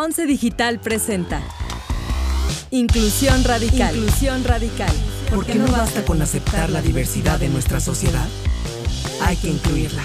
Once 0.00 0.26
Digital 0.26 0.78
presenta 0.78 1.42
Inclusión 2.70 3.42
Radical. 3.42 3.96
Inclusión 3.96 4.44
Radical. 4.44 4.94
¿Por 5.28 5.44
qué 5.44 5.56
no 5.56 5.66
basta 5.66 6.04
con 6.04 6.22
aceptar 6.22 6.70
la 6.70 6.80
diversidad 6.80 7.40
de 7.40 7.48
nuestra 7.48 7.80
sociedad? 7.80 8.28
Hay 9.22 9.36
que 9.38 9.48
incluirla. 9.48 10.04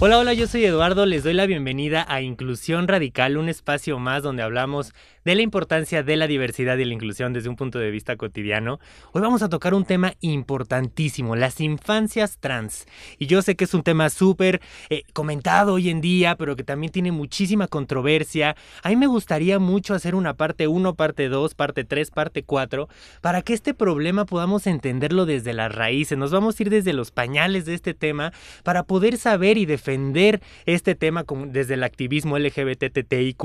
Hola, 0.00 0.18
hola, 0.18 0.34
yo 0.34 0.48
soy 0.48 0.64
Eduardo, 0.64 1.06
les 1.06 1.22
doy 1.22 1.34
la 1.34 1.46
bienvenida 1.46 2.04
a 2.08 2.22
Inclusión 2.22 2.88
Radical, 2.88 3.36
un 3.36 3.48
espacio 3.48 4.00
más 4.00 4.24
donde 4.24 4.42
hablamos 4.42 4.92
de 5.24 5.34
la 5.34 5.42
importancia 5.42 6.02
de 6.02 6.16
la 6.16 6.26
diversidad 6.26 6.76
y 6.76 6.84
la 6.84 6.92
inclusión 6.92 7.32
desde 7.32 7.48
un 7.48 7.56
punto 7.56 7.78
de 7.78 7.90
vista 7.90 8.16
cotidiano. 8.16 8.78
Hoy 9.12 9.22
vamos 9.22 9.42
a 9.42 9.48
tocar 9.48 9.72
un 9.72 9.84
tema 9.84 10.12
importantísimo, 10.20 11.34
las 11.34 11.60
infancias 11.60 12.38
trans. 12.38 12.86
Y 13.18 13.26
yo 13.26 13.40
sé 13.40 13.56
que 13.56 13.64
es 13.64 13.72
un 13.72 13.82
tema 13.82 14.10
súper 14.10 14.60
eh, 14.90 15.02
comentado 15.14 15.74
hoy 15.74 15.88
en 15.88 16.00
día, 16.00 16.36
pero 16.36 16.56
que 16.56 16.64
también 16.64 16.92
tiene 16.92 17.10
muchísima 17.10 17.68
controversia. 17.68 18.54
A 18.82 18.90
mí 18.90 18.96
me 18.96 19.06
gustaría 19.06 19.58
mucho 19.58 19.94
hacer 19.94 20.14
una 20.14 20.34
parte 20.34 20.68
1, 20.68 20.94
parte 20.94 21.28
2, 21.28 21.54
parte 21.54 21.84
3, 21.84 22.10
parte 22.10 22.42
4, 22.42 22.88
para 23.22 23.40
que 23.40 23.54
este 23.54 23.72
problema 23.72 24.26
podamos 24.26 24.66
entenderlo 24.66 25.24
desde 25.24 25.54
las 25.54 25.74
raíces. 25.74 26.18
Nos 26.18 26.32
vamos 26.32 26.58
a 26.58 26.62
ir 26.62 26.70
desde 26.70 26.92
los 26.92 27.10
pañales 27.10 27.64
de 27.64 27.74
este 27.74 27.94
tema 27.94 28.32
para 28.62 28.82
poder 28.82 29.16
saber 29.16 29.56
y 29.56 29.64
defender 29.64 30.42
este 30.66 30.94
tema 30.94 31.24
desde 31.46 31.74
el 31.74 31.82
activismo 31.82 32.38
LGBTTIQ. 32.38 33.44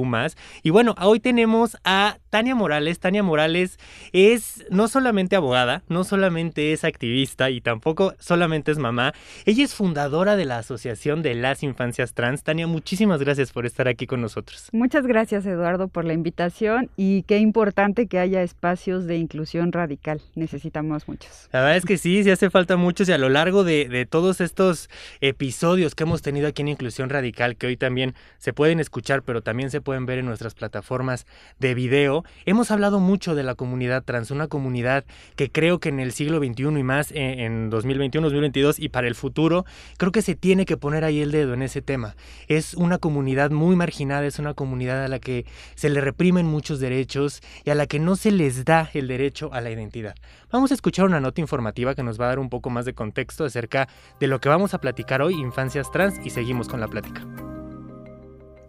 Y 0.64 0.70
bueno, 0.72 0.96
hoy 1.00 1.20
tenemos 1.22 1.69
a 1.84 2.18
Tania 2.30 2.56
Morales. 2.56 3.00
Tania 3.00 3.24
Morales 3.24 3.80
es 4.12 4.66
no 4.70 4.88
solamente 4.88 5.36
abogada, 5.36 5.84
no 5.88 6.04
solamente 6.04 6.74
es 6.74 6.84
activista 6.84 7.50
y 7.50 7.62
tampoco 7.62 8.14
solamente 8.20 8.72
es 8.72 8.78
mamá. 8.78 9.14
Ella 9.46 9.64
es 9.64 9.74
fundadora 9.74 10.36
de 10.36 10.46
la 10.46 10.58
Asociación 10.58 11.22
de 11.22 11.36
las 11.36 11.64
Infancias 11.64 12.14
Trans. 12.14 12.44
Tania, 12.44 12.68
muchísimas 12.68 13.20
gracias 13.22 13.52
por 13.52 13.66
estar 13.66 13.88
aquí 13.88 14.08
con 14.08 14.22
nosotros. 14.22 14.70
Muchas 14.72 15.06
gracias, 15.06 15.46
Eduardo, 15.46 15.88
por 15.88 16.06
la 16.06 16.14
invitación 16.14 16.90
y 16.96 17.24
qué 17.24 17.38
importante 17.38 18.08
que 18.08 18.20
haya 18.20 18.42
espacios 18.42 19.06
de 19.06 19.18
inclusión 19.18 19.72
radical. 19.72 20.22
Necesitamos 20.36 21.08
muchos. 21.08 21.50
La 21.52 21.62
verdad 21.62 21.78
es 21.78 21.86
que 21.86 21.98
sí, 21.98 22.24
sí 22.24 22.32
hace 22.32 22.50
falta 22.50 22.78
muchos 22.78 23.10
y 23.10 23.12
a 23.12 23.18
lo 23.18 23.30
largo 23.30 23.64
de, 23.64 23.90
de 23.90 24.06
todos 24.06 24.42
estos 24.42 24.90
episodios 25.22 25.96
que 25.96 26.04
hemos 26.04 26.22
tenido 26.22 26.48
aquí 26.48 26.62
en 26.62 26.70
Inclusión 26.70 27.10
Radical, 27.10 27.56
que 27.56 27.68
hoy 27.68 27.78
también 27.78 28.16
se 28.38 28.54
pueden 28.54 28.80
escuchar, 28.80 29.24
pero 29.24 29.42
también 29.42 29.72
se 29.72 29.82
pueden 29.82 30.06
ver 30.06 30.20
en 30.20 30.26
nuestras 30.26 30.54
plataformas 30.54 31.26
de 31.60 31.74
video, 31.74 32.24
hemos 32.46 32.72
hablado 32.72 33.00
mucho 33.00 33.36
de 33.36 33.44
la 33.44 33.56
comunidad 33.56 34.04
trans, 34.04 34.32
una 34.32 34.48
comunidad 34.48 35.06
que 35.36 35.52
creo 35.52 35.80
que 35.80 35.90
en 35.90 36.00
el 36.00 36.12
siglo 36.12 36.40
XXI 36.40 36.80
y 36.80 36.84
más, 36.84 37.12
eh, 37.12 37.46
en 37.46 37.70
2021, 37.70 38.28
2022 38.28 38.80
y 38.80 38.90
para 38.90 39.08
el 39.08 39.16
futuro, 39.16 39.66
creo 39.98 40.12
que 40.12 40.22
se 40.22 40.36
tiene 40.36 40.66
que 40.66 40.78
poner 40.78 41.04
ahí 41.04 41.22
el 41.22 41.32
dedo 41.32 41.54
en 41.54 41.62
ese 41.62 41.82
tema. 41.82 42.16
Es 42.48 42.74
una 42.74 42.98
comunidad 42.98 43.52
muy 43.52 43.76
marginada, 43.76 44.26
es 44.26 44.40
una 44.40 44.54
comunidad 44.54 45.04
a 45.04 45.08
la 45.08 45.20
que 45.20 45.46
se 45.76 45.90
le 45.90 46.02
reprimen 46.02 46.46
muchos 46.46 46.80
derechos 46.80 47.42
y 47.66 47.70
a 47.70 47.76
la 47.76 47.88
que 47.88 48.00
no 48.00 48.16
se 48.16 48.32
les 48.32 48.66
da 48.66 48.90
el 48.94 49.08
derecho 49.08 49.54
a 49.54 49.62
la 49.62 49.70
identidad. 49.72 50.16
Vamos 50.52 50.72
a 50.72 50.74
escuchar 50.74 51.06
una 51.06 51.20
nota 51.20 51.42
informativa 51.42 51.96
que 51.96 52.04
nos 52.04 52.20
va 52.20 52.26
a 52.26 52.30
dar 52.30 52.40
un 52.40 52.50
poco 52.50 52.70
más 52.70 52.86
de 52.86 52.94
contexto 52.94 53.46
acerca 53.46 53.88
de 54.20 54.28
lo 54.28 54.40
que 54.40 54.50
vamos 54.50 54.74
a 54.74 54.80
platicar 54.80 55.22
hoy, 55.22 55.36
infancias 55.36 55.92
trans, 55.92 56.20
y 56.26 56.30
seguimos 56.30 56.68
con 56.68 56.80
la 56.80 56.88
plática. 56.88 57.49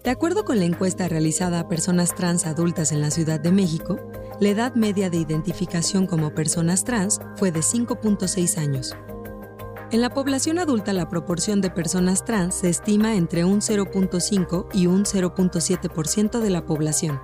De 0.05 0.09
acuerdo 0.09 0.47
con 0.47 0.59
la 0.59 0.65
encuesta 0.65 1.09
realizada 1.09 1.61
a 1.61 1.69
personas 1.69 2.15
trans 2.15 2.47
adultas 2.47 2.91
en 2.91 3.03
la 3.03 3.11
Ciudad 3.11 3.39
de 3.39 3.53
México, 3.53 3.99
la 4.41 4.49
edad 4.49 4.75
media 4.75 5.11
de 5.11 5.19
identificación 5.19 6.07
como 6.07 6.35
personas 6.35 6.85
trans 6.85 7.21
fue 7.37 7.53
de 7.53 7.61
5.6 7.61 8.57
años. 8.57 8.97
En 9.91 10.01
la 10.01 10.09
población 10.09 10.59
adulta 10.59 10.95
la 10.95 11.11
proporción 11.11 11.61
de 11.61 11.69
personas 11.69 12.25
trans 12.25 12.55
se 12.55 12.71
estima 12.71 13.15
entre 13.15 13.45
un 13.45 13.61
0.5 13.61 14.69
y 14.73 14.87
un 14.87 15.05
0.7% 15.05 16.39
de 16.39 16.51
la 16.51 16.65
población. 16.65 17.21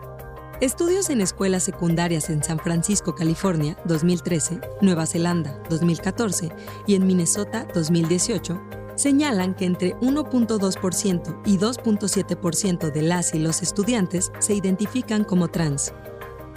Estudios 0.61 1.09
en 1.09 1.23
escuelas 1.23 1.63
secundarias 1.63 2.29
en 2.29 2.45
San 2.45 2.59
Francisco, 2.59 3.15
California, 3.15 3.79
2013, 3.87 4.61
Nueva 4.83 5.07
Zelanda, 5.07 5.63
2014 5.71 6.51
y 6.87 6.95
en 6.95 7.07
Minnesota, 7.07 7.67
2018, 7.73 8.61
señalan 8.97 9.55
que 9.55 9.65
entre 9.65 9.95
1.2% 10.01 11.41
y 11.47 11.59
2.7% 11.59 12.91
de 12.91 13.03
las 13.03 13.35
y 13.35 13.39
los 13.39 13.63
estudiantes 13.63 14.33
se 14.41 14.55
identifican 14.55 15.25
como 15.25 15.49
trans. 15.49 15.93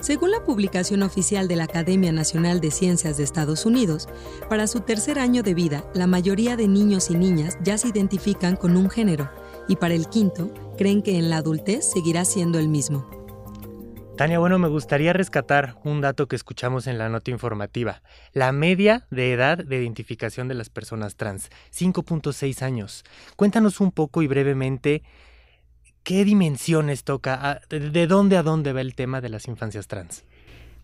Según 0.01 0.31
la 0.31 0.43
publicación 0.43 1.03
oficial 1.03 1.49
de 1.49 1.57
la 1.57 1.65
Academia 1.65 2.13
Nacional 2.13 2.61
de 2.61 2.71
Ciencias 2.71 3.17
de 3.17 3.23
Estados 3.23 3.65
Unidos, 3.65 4.07
para 4.47 4.65
su 4.67 4.79
tercer 4.79 5.19
año 5.19 5.43
de 5.43 5.53
vida, 5.53 5.83
la 5.93 6.07
mayoría 6.07 6.55
de 6.55 6.69
niños 6.69 7.09
y 7.09 7.15
niñas 7.15 7.57
ya 7.63 7.77
se 7.77 7.89
identifican 7.89 8.55
con 8.55 8.77
un 8.77 8.89
género, 8.89 9.29
y 9.67 9.75
para 9.75 9.93
el 9.93 10.07
quinto, 10.07 10.49
creen 10.77 11.01
que 11.01 11.17
en 11.17 11.29
la 11.29 11.37
adultez 11.37 11.91
seguirá 11.91 12.23
siendo 12.23 12.59
el 12.59 12.69
mismo. 12.69 13.18
Tania, 14.19 14.37
bueno, 14.37 14.59
me 14.59 14.67
gustaría 14.67 15.13
rescatar 15.13 15.75
un 15.85 16.01
dato 16.01 16.27
que 16.27 16.35
escuchamos 16.35 16.87
en 16.87 16.97
la 16.97 17.07
nota 17.07 17.31
informativa. 17.31 18.01
La 18.33 18.51
media 18.51 19.07
de 19.11 19.31
edad 19.31 19.59
de 19.59 19.77
identificación 19.77 20.49
de 20.49 20.55
las 20.55 20.69
personas 20.69 21.15
trans, 21.15 21.49
5.6 21.73 22.61
años. 22.61 23.05
Cuéntanos 23.37 23.79
un 23.79 23.93
poco 23.93 24.21
y 24.21 24.27
brevemente 24.27 25.03
qué 26.03 26.25
dimensiones 26.25 27.05
toca, 27.05 27.61
de 27.69 28.07
dónde 28.07 28.35
a 28.35 28.43
dónde 28.43 28.73
va 28.73 28.81
el 28.81 28.93
tema 28.93 29.21
de 29.21 29.29
las 29.29 29.47
infancias 29.47 29.87
trans. 29.87 30.25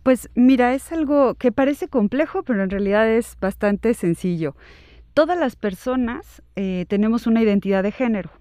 Pues 0.01 0.29
mira, 0.33 0.73
es 0.73 0.93
algo 0.93 1.35
que 1.35 1.51
parece 1.51 1.89
complejo, 1.89 2.43
pero 2.43 2.63
en 2.63 2.69
realidad 2.69 3.09
es 3.09 3.35
bastante 3.41 3.95
sencillo. 3.95 4.55
Todas 5.13 5.37
las 5.37 5.57
personas 5.57 6.41
eh, 6.55 6.85
tenemos 6.87 7.27
una 7.27 7.41
identidad 7.41 7.83
de 7.83 7.91
género. 7.91 8.31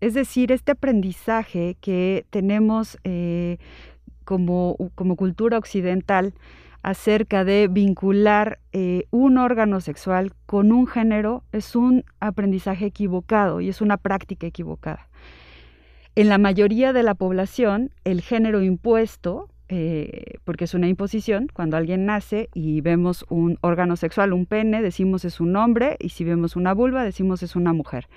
Es 0.00 0.12
decir, 0.12 0.50
este 0.50 0.72
aprendizaje 0.72 1.76
que 1.80 2.26
tenemos 2.30 2.98
eh, 3.04 3.58
como, 4.24 4.76
cultura 5.16 5.58
occidental 5.58 6.34
acerca 6.82 7.44
de 7.44 7.68
vincular 7.68 8.58
eh, 8.72 9.06
un 9.10 9.38
órgano 9.38 9.80
sexual 9.80 10.32
con 10.44 10.70
un 10.70 10.86
género 10.86 11.42
es 11.52 11.76
un 11.76 12.04
aprendizaje 12.20 12.86
equivocado 12.86 13.60
y 13.60 13.68
es 13.70 13.80
una 13.80 13.96
práctica 13.96 14.46
equivocada. 14.46 15.08
En 16.16 16.28
la 16.28 16.38
mayoría 16.38 16.92
de 16.92 17.02
la 17.02 17.14
población, 17.14 17.90
el 18.04 18.20
género 18.20 18.62
impuesto, 18.62 19.48
eh, 19.68 20.34
porque 20.44 20.64
es 20.64 20.74
una 20.74 20.86
imposición, 20.86 21.48
cuando 21.52 21.76
alguien 21.76 22.06
nace 22.06 22.50
y 22.54 22.82
vemos 22.82 23.24
un 23.30 23.58
órgano 23.62 23.96
sexual, 23.96 24.32
un 24.32 24.46
pene, 24.46 24.82
decimos 24.82 25.24
es 25.24 25.40
un 25.40 25.56
hombre, 25.56 25.96
y 25.98 26.10
si 26.10 26.22
vemos 26.22 26.54
una 26.54 26.74
vulva, 26.74 27.02
decimos 27.02 27.42
es 27.42 27.56
una 27.56 27.72
mujer. 27.72 28.08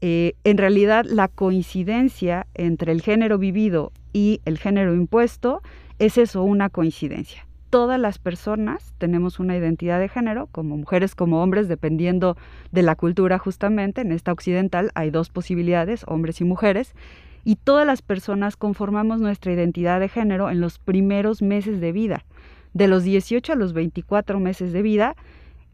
Eh, 0.00 0.34
en 0.44 0.58
realidad, 0.58 1.04
la 1.06 1.28
coincidencia 1.28 2.46
entre 2.54 2.92
el 2.92 3.00
género 3.00 3.38
vivido 3.38 3.92
y 4.14 4.40
el 4.46 4.56
género 4.56 4.94
impuesto 4.94 5.60
es 5.98 6.16
eso, 6.16 6.42
una 6.42 6.70
coincidencia. 6.70 7.46
Todas 7.68 8.00
las 8.00 8.18
personas 8.18 8.94
tenemos 8.98 9.40
una 9.40 9.56
identidad 9.56 9.98
de 9.98 10.08
género, 10.08 10.46
como 10.52 10.76
mujeres, 10.76 11.16
como 11.16 11.42
hombres, 11.42 11.66
dependiendo 11.68 12.36
de 12.70 12.82
la 12.82 12.94
cultura 12.94 13.38
justamente. 13.38 14.00
En 14.00 14.12
esta 14.12 14.32
occidental 14.32 14.92
hay 14.94 15.10
dos 15.10 15.28
posibilidades, 15.28 16.04
hombres 16.06 16.40
y 16.40 16.44
mujeres, 16.44 16.94
y 17.42 17.56
todas 17.56 17.86
las 17.86 18.00
personas 18.00 18.56
conformamos 18.56 19.20
nuestra 19.20 19.52
identidad 19.52 19.98
de 19.98 20.08
género 20.08 20.48
en 20.48 20.60
los 20.60 20.78
primeros 20.78 21.42
meses 21.42 21.80
de 21.80 21.90
vida. 21.90 22.24
De 22.72 22.86
los 22.86 23.02
18 23.02 23.52
a 23.52 23.56
los 23.56 23.72
24 23.72 24.38
meses 24.38 24.72
de 24.72 24.82
vida, 24.82 25.16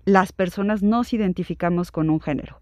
las 0.06 0.32
personas 0.32 0.82
nos 0.82 1.12
identificamos 1.12 1.92
con 1.92 2.08
un 2.08 2.20
género. 2.20 2.60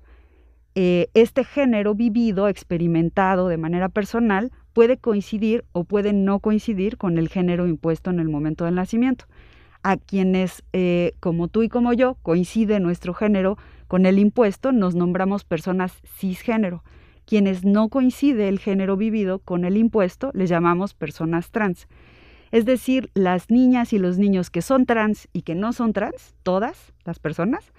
Eh, 0.75 1.09
este 1.15 1.45
género 1.45 1.95
vivido, 1.95 2.49
experimentado 2.49 3.49
de 3.49 3.57
manera 3.57 3.89
personal, 3.89 4.53
puede 4.73 4.97
coincidir 4.97 5.65
o 5.73 5.85
puede 5.85 6.13
no 6.13 6.41
coincidir 6.41 6.97
con 6.97 7.19
el 7.19 7.29
género 7.29 7.67
impuesto 7.67 8.11
en 8.11 8.21
el 8.21 8.29
momento 8.29 8.65
del 8.65 8.75
nacimiento. 8.75 9.27
A 9.83 9.97
quienes, 9.97 10.63
eh, 10.73 11.13
como 11.21 11.49
tú 11.49 11.63
y 11.63 11.69
como 11.69 11.93
yo, 11.93 12.17
coincide 12.23 12.81
nuestro 12.81 13.15
género 13.15 13.57
con 13.87 14.07
el 14.07 14.19
impuesto, 14.19 14.73
nos 14.73 14.95
nombramos 14.95 15.45
personas 15.45 15.93
cisgénero. 16.05 16.83
Quienes 17.27 17.65
no 17.65 17.89
coincide 17.89 18.49
el 18.49 18.59
género 18.59 18.97
vivido 18.97 19.39
con 19.39 19.65
el 19.65 19.77
impuesto, 19.77 20.31
les 20.35 20.49
llamamos 20.49 20.95
personas 20.95 21.51
trans. 21.51 21.87
Es 22.51 22.65
decir, 22.65 23.11
las 23.15 23.51
niñas 23.51 23.93
y 23.93 23.99
los 23.99 24.19
niños 24.19 24.51
que 24.51 24.63
son 24.63 24.87
trans 24.87 25.29
y 25.33 25.43
que 25.43 25.55
no 25.55 25.73
son 25.73 25.93
trans, 25.93 26.35
todas 26.43 26.93
las 27.05 27.19
personas, 27.19 27.73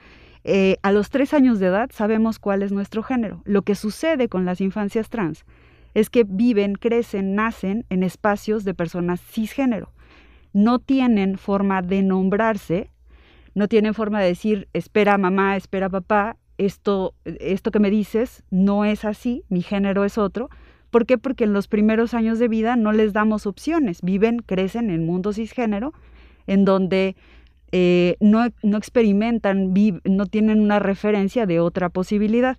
eh, 0.43 0.77
a 0.83 0.91
los 0.91 1.09
tres 1.09 1.33
años 1.33 1.59
de 1.59 1.67
edad 1.67 1.89
sabemos 1.91 2.39
cuál 2.39 2.63
es 2.63 2.71
nuestro 2.71 3.03
género. 3.03 3.41
Lo 3.45 3.63
que 3.63 3.75
sucede 3.75 4.29
con 4.29 4.45
las 4.45 4.61
infancias 4.61 5.09
trans 5.09 5.45
es 5.93 6.09
que 6.09 6.23
viven, 6.23 6.75
crecen, 6.75 7.35
nacen 7.35 7.85
en 7.89 8.03
espacios 8.03 8.63
de 8.63 8.73
personas 8.73 9.21
cisgénero. 9.21 9.91
No 10.53 10.79
tienen 10.79 11.37
forma 11.37 11.81
de 11.81 12.01
nombrarse, 12.01 12.91
no 13.55 13.67
tienen 13.67 13.93
forma 13.93 14.19
de 14.21 14.27
decir, 14.27 14.67
espera 14.73 15.17
mamá, 15.17 15.55
espera 15.55 15.89
papá, 15.89 16.37
esto, 16.57 17.15
esto 17.25 17.71
que 17.71 17.79
me 17.79 17.89
dices 17.89 18.43
no 18.51 18.85
es 18.85 19.05
así, 19.05 19.43
mi 19.49 19.61
género 19.61 20.03
es 20.03 20.17
otro. 20.17 20.49
¿Por 20.91 21.05
qué? 21.05 21.17
Porque 21.17 21.43
en 21.43 21.53
los 21.53 21.67
primeros 21.67 22.13
años 22.13 22.39
de 22.39 22.47
vida 22.47 22.75
no 22.75 22.91
les 22.91 23.13
damos 23.13 23.45
opciones, 23.45 24.01
viven, 24.01 24.39
crecen 24.39 24.89
en 24.89 25.05
mundo 25.05 25.33
cisgénero, 25.33 25.93
en 26.47 26.65
donde 26.65 27.15
eh, 27.71 28.17
no, 28.19 28.47
no 28.63 28.77
experimentan, 28.77 29.73
no 30.03 30.25
tienen 30.25 30.59
una 30.59 30.79
referencia 30.79 31.45
de 31.45 31.59
otra 31.59 31.89
posibilidad. 31.89 32.57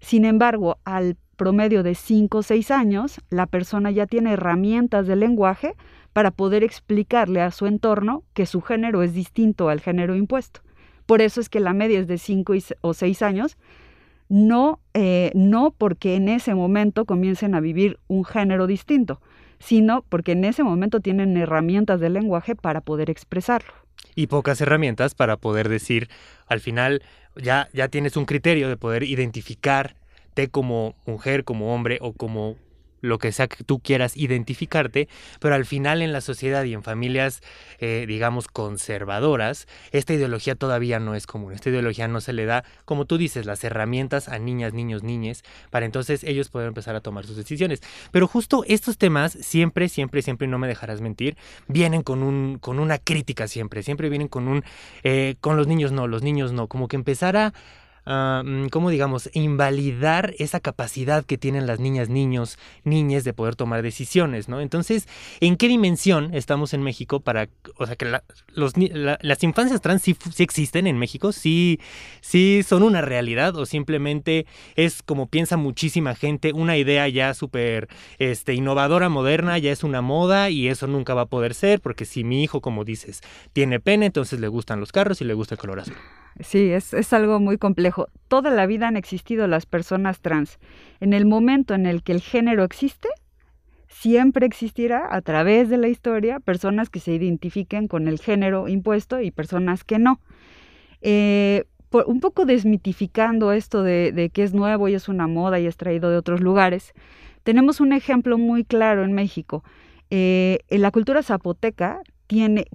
Sin 0.00 0.24
embargo, 0.24 0.78
al 0.84 1.16
promedio 1.42 1.82
de 1.82 1.96
5 1.96 2.38
o 2.38 2.42
6 2.44 2.70
años, 2.70 3.20
la 3.28 3.46
persona 3.46 3.90
ya 3.90 4.06
tiene 4.06 4.34
herramientas 4.34 5.08
de 5.08 5.16
lenguaje 5.16 5.74
para 6.12 6.30
poder 6.30 6.62
explicarle 6.62 7.40
a 7.40 7.50
su 7.50 7.66
entorno 7.66 8.22
que 8.32 8.46
su 8.46 8.60
género 8.60 9.02
es 9.02 9.12
distinto 9.12 9.68
al 9.68 9.80
género 9.80 10.14
impuesto. 10.14 10.60
Por 11.04 11.20
eso 11.20 11.40
es 11.40 11.48
que 11.48 11.58
la 11.58 11.72
media 11.72 11.98
es 11.98 12.06
de 12.06 12.18
5 12.18 12.52
o 12.82 12.94
6 12.94 13.22
años, 13.22 13.56
no, 14.28 14.78
eh, 14.94 15.32
no 15.34 15.74
porque 15.76 16.14
en 16.14 16.28
ese 16.28 16.54
momento 16.54 17.06
comiencen 17.06 17.56
a 17.56 17.60
vivir 17.60 17.98
un 18.06 18.24
género 18.24 18.68
distinto, 18.68 19.20
sino 19.58 20.04
porque 20.08 20.32
en 20.32 20.44
ese 20.44 20.62
momento 20.62 21.00
tienen 21.00 21.36
herramientas 21.36 21.98
de 21.98 22.08
lenguaje 22.08 22.54
para 22.54 22.82
poder 22.82 23.10
expresarlo. 23.10 23.72
Y 24.14 24.28
pocas 24.28 24.60
herramientas 24.60 25.16
para 25.16 25.36
poder 25.38 25.68
decir, 25.68 26.08
al 26.46 26.60
final 26.60 27.02
ya, 27.34 27.68
ya 27.72 27.88
tienes 27.88 28.16
un 28.16 28.26
criterio 28.26 28.68
de 28.68 28.76
poder 28.76 29.02
identificarte 30.32 30.48
como 30.48 30.94
mujer, 31.06 31.44
como 31.44 31.74
hombre 31.74 31.98
o 32.00 32.12
como 32.12 32.56
lo 33.00 33.18
que 33.18 33.32
sea 33.32 33.48
que 33.48 33.64
tú 33.64 33.80
quieras 33.80 34.16
identificarte, 34.16 35.08
pero 35.40 35.56
al 35.56 35.64
final 35.66 36.02
en 36.02 36.12
la 36.12 36.20
sociedad 36.20 36.62
y 36.62 36.72
en 36.72 36.84
familias, 36.84 37.42
eh, 37.80 38.04
digamos, 38.06 38.46
conservadoras, 38.46 39.66
esta 39.90 40.14
ideología 40.14 40.54
todavía 40.54 41.00
no 41.00 41.16
es 41.16 41.26
común. 41.26 41.52
Esta 41.52 41.70
ideología 41.70 42.06
no 42.06 42.20
se 42.20 42.32
le 42.32 42.46
da, 42.46 42.62
como 42.84 43.04
tú 43.04 43.18
dices, 43.18 43.44
las 43.44 43.64
herramientas 43.64 44.28
a 44.28 44.38
niñas, 44.38 44.72
niños, 44.72 45.02
niñes, 45.02 45.42
para 45.70 45.84
entonces 45.84 46.22
ellos 46.22 46.48
poder 46.48 46.68
empezar 46.68 46.94
a 46.94 47.00
tomar 47.00 47.26
sus 47.26 47.36
decisiones. 47.36 47.82
Pero 48.12 48.28
justo 48.28 48.62
estos 48.68 48.98
temas 48.98 49.32
siempre, 49.32 49.88
siempre, 49.88 50.22
siempre, 50.22 50.46
no 50.46 50.60
me 50.60 50.68
dejarás 50.68 51.00
mentir, 51.00 51.36
vienen 51.66 52.02
con, 52.04 52.22
un, 52.22 52.58
con 52.60 52.78
una 52.78 52.98
crítica 52.98 53.48
siempre, 53.48 53.82
siempre 53.82 54.10
vienen 54.10 54.28
con 54.28 54.46
un, 54.46 54.62
eh, 55.02 55.34
con 55.40 55.56
los 55.56 55.66
niños 55.66 55.90
no, 55.90 56.06
los 56.06 56.22
niños 56.22 56.52
no, 56.52 56.68
como 56.68 56.86
que 56.86 56.94
empezar 56.94 57.36
a 57.36 57.52
Mm, 58.04 58.66
¿cómo 58.68 58.90
digamos?, 58.90 59.30
invalidar 59.32 60.34
esa 60.38 60.58
capacidad 60.58 61.24
que 61.24 61.38
tienen 61.38 61.66
las 61.66 61.78
niñas, 61.78 62.08
niños, 62.08 62.58
niñas 62.82 63.22
de 63.22 63.32
poder 63.32 63.54
tomar 63.54 63.82
decisiones, 63.82 64.48
¿no? 64.48 64.60
Entonces, 64.60 65.06
¿en 65.40 65.56
qué 65.56 65.68
dimensión 65.68 66.34
estamos 66.34 66.74
en 66.74 66.82
México 66.82 67.20
para, 67.20 67.48
o 67.76 67.86
sea, 67.86 67.94
que 67.94 68.06
las 68.06 69.42
infancias 69.44 69.80
trans 69.80 70.02
sí, 70.02 70.16
existen 70.38 70.88
en 70.88 70.98
México? 70.98 71.32
¿Sí, 71.32 71.78
¿Sí 72.20 72.62
son 72.66 72.82
una 72.82 73.02
realidad 73.02 73.54
o 73.56 73.66
simplemente 73.66 74.46
es 74.74 75.02
como 75.02 75.28
piensa 75.28 75.56
muchísima 75.56 76.16
gente, 76.16 76.52
una 76.52 76.76
idea 76.76 77.06
ya 77.08 77.34
súper 77.34 77.88
este, 78.18 78.54
innovadora, 78.54 79.08
moderna, 79.08 79.58
ya 79.58 79.70
es 79.70 79.84
una 79.84 80.00
moda 80.02 80.50
y 80.50 80.68
eso 80.68 80.88
nunca 80.88 81.14
va 81.14 81.22
a 81.22 81.26
poder 81.26 81.54
ser 81.54 81.80
porque 81.80 82.04
si 82.04 82.24
mi 82.24 82.42
hijo, 82.42 82.60
como 82.60 82.84
dices, 82.84 83.20
tiene 83.52 83.78
pene, 83.78 84.06
entonces 84.06 84.40
le 84.40 84.48
gustan 84.48 84.80
los 84.80 84.90
carros 84.90 85.20
y 85.20 85.24
le 85.24 85.34
gusta 85.34 85.54
el 85.54 85.60
color 85.60 85.80
azul. 85.80 85.96
Sí, 86.40 86.70
es, 86.70 86.94
es, 86.94 87.12
algo 87.12 87.40
muy 87.40 87.58
complejo. 87.58 88.08
Toda 88.28 88.50
la 88.50 88.66
vida 88.66 88.88
han 88.88 88.96
existido 88.96 89.46
las 89.46 89.66
personas 89.66 90.20
trans. 90.20 90.58
En 91.00 91.12
el 91.12 91.26
momento 91.26 91.74
en 91.74 91.86
el 91.86 92.02
que 92.02 92.12
el 92.12 92.20
género 92.20 92.64
existe, 92.64 93.08
siempre 93.88 94.46
existirá 94.46 95.14
a 95.14 95.20
través 95.20 95.68
de 95.68 95.76
la 95.76 95.88
historia 95.88 96.40
personas 96.40 96.88
que 96.88 97.00
se 97.00 97.12
identifiquen 97.12 97.88
con 97.88 98.08
el 98.08 98.18
género 98.18 98.68
impuesto 98.68 99.20
y 99.20 99.30
personas 99.30 99.84
que 99.84 99.98
no. 99.98 100.20
Eh, 101.02 101.64
un 102.06 102.20
poco 102.20 102.46
desmitificando 102.46 103.52
esto 103.52 103.82
de, 103.82 104.12
de, 104.12 104.30
que 104.30 104.42
es 104.42 104.54
nuevo 104.54 104.88
y 104.88 104.94
es 104.94 105.08
una 105.08 105.26
moda 105.26 105.60
y 105.60 105.66
es 105.66 105.76
traído 105.76 106.08
de 106.08 106.16
otros 106.16 106.40
lugares, 106.40 106.94
tenemos 107.42 107.80
un 107.80 107.92
ejemplo 107.92 108.38
muy 108.38 108.64
claro 108.64 109.04
en 109.04 109.12
México. 109.12 109.64
Eh, 110.10 110.60
en 110.68 110.82
la 110.82 110.90
cultura 110.90 111.22
zapoteca 111.22 112.00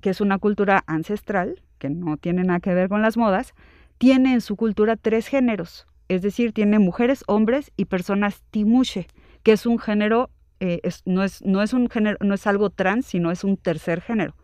que 0.01 0.09
es 0.09 0.21
una 0.21 0.37
cultura 0.37 0.83
ancestral, 0.87 1.61
que 1.79 1.89
no 1.89 2.17
tiene 2.17 2.43
nada 2.43 2.59
que 2.59 2.73
ver 2.73 2.89
con 2.89 3.01
las 3.01 3.17
modas, 3.17 3.53
tiene 3.97 4.33
en 4.33 4.41
su 4.41 4.55
cultura 4.55 4.95
tres 4.95 5.27
géneros, 5.27 5.87
es 6.09 6.21
decir, 6.21 6.53
tiene 6.53 6.79
mujeres, 6.79 7.23
hombres 7.27 7.71
y 7.75 7.85
personas 7.85 8.43
timuche, 8.51 9.07
que 9.43 9.53
es 9.53 9.65
un 9.65 9.79
género, 9.79 10.29
eh, 10.59 10.81
no, 11.05 11.23
es, 11.23 11.43
no, 11.43 11.61
es 11.61 11.73
un 11.73 11.89
género, 11.89 12.17
no 12.21 12.33
es 12.35 12.45
algo 12.47 12.69
trans, 12.69 13.05
sino 13.07 13.31
es 13.31 13.43
un 13.43 13.57
tercer 13.57 14.01
género. 14.01 14.35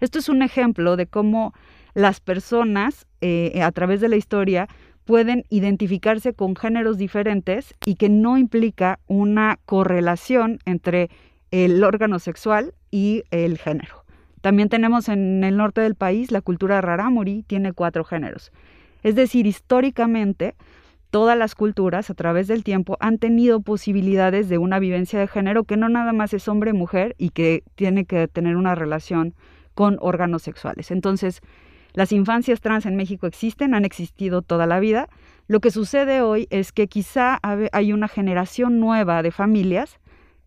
Esto 0.00 0.18
es 0.18 0.28
un 0.28 0.42
ejemplo 0.42 0.96
de 0.96 1.06
cómo 1.06 1.54
las 1.94 2.20
personas 2.20 3.06
eh, 3.20 3.60
a 3.62 3.72
través 3.72 4.00
de 4.00 4.08
la 4.08 4.16
historia 4.16 4.68
pueden 5.04 5.44
identificarse 5.48 6.34
con 6.34 6.54
géneros 6.54 6.98
diferentes 6.98 7.74
y 7.86 7.94
que 7.94 8.10
no 8.10 8.36
implica 8.36 9.00
una 9.06 9.58
correlación 9.64 10.58
entre 10.66 11.08
el 11.50 11.82
órgano 11.82 12.18
sexual 12.18 12.74
y 12.90 13.24
el 13.30 13.58
género. 13.58 14.04
También 14.40 14.68
tenemos 14.68 15.08
en 15.08 15.42
el 15.44 15.56
norte 15.56 15.80
del 15.80 15.94
país 15.94 16.30
la 16.30 16.40
cultura 16.40 16.80
rarámuri, 16.80 17.42
tiene 17.46 17.72
cuatro 17.72 18.04
géneros. 18.04 18.52
Es 19.02 19.14
decir, 19.14 19.46
históricamente, 19.46 20.54
todas 21.10 21.38
las 21.38 21.54
culturas 21.54 22.10
a 22.10 22.14
través 22.14 22.48
del 22.48 22.64
tiempo 22.64 22.96
han 23.00 23.18
tenido 23.18 23.60
posibilidades 23.60 24.48
de 24.48 24.58
una 24.58 24.78
vivencia 24.78 25.18
de 25.18 25.28
género 25.28 25.64
que 25.64 25.76
no 25.76 25.88
nada 25.88 26.12
más 26.12 26.34
es 26.34 26.48
hombre-mujer 26.48 27.14
y 27.18 27.30
que 27.30 27.62
tiene 27.74 28.04
que 28.04 28.28
tener 28.28 28.56
una 28.56 28.74
relación 28.74 29.34
con 29.74 29.96
órganos 30.00 30.42
sexuales. 30.42 30.90
Entonces, 30.90 31.40
las 31.94 32.12
infancias 32.12 32.60
trans 32.60 32.86
en 32.86 32.96
México 32.96 33.26
existen, 33.26 33.74
han 33.74 33.84
existido 33.84 34.42
toda 34.42 34.66
la 34.66 34.80
vida. 34.80 35.08
Lo 35.46 35.60
que 35.60 35.70
sucede 35.70 36.20
hoy 36.20 36.46
es 36.50 36.72
que 36.72 36.86
quizá 36.86 37.38
hay 37.72 37.92
una 37.92 38.08
generación 38.08 38.78
nueva 38.78 39.22
de 39.22 39.30
familias 39.30 39.98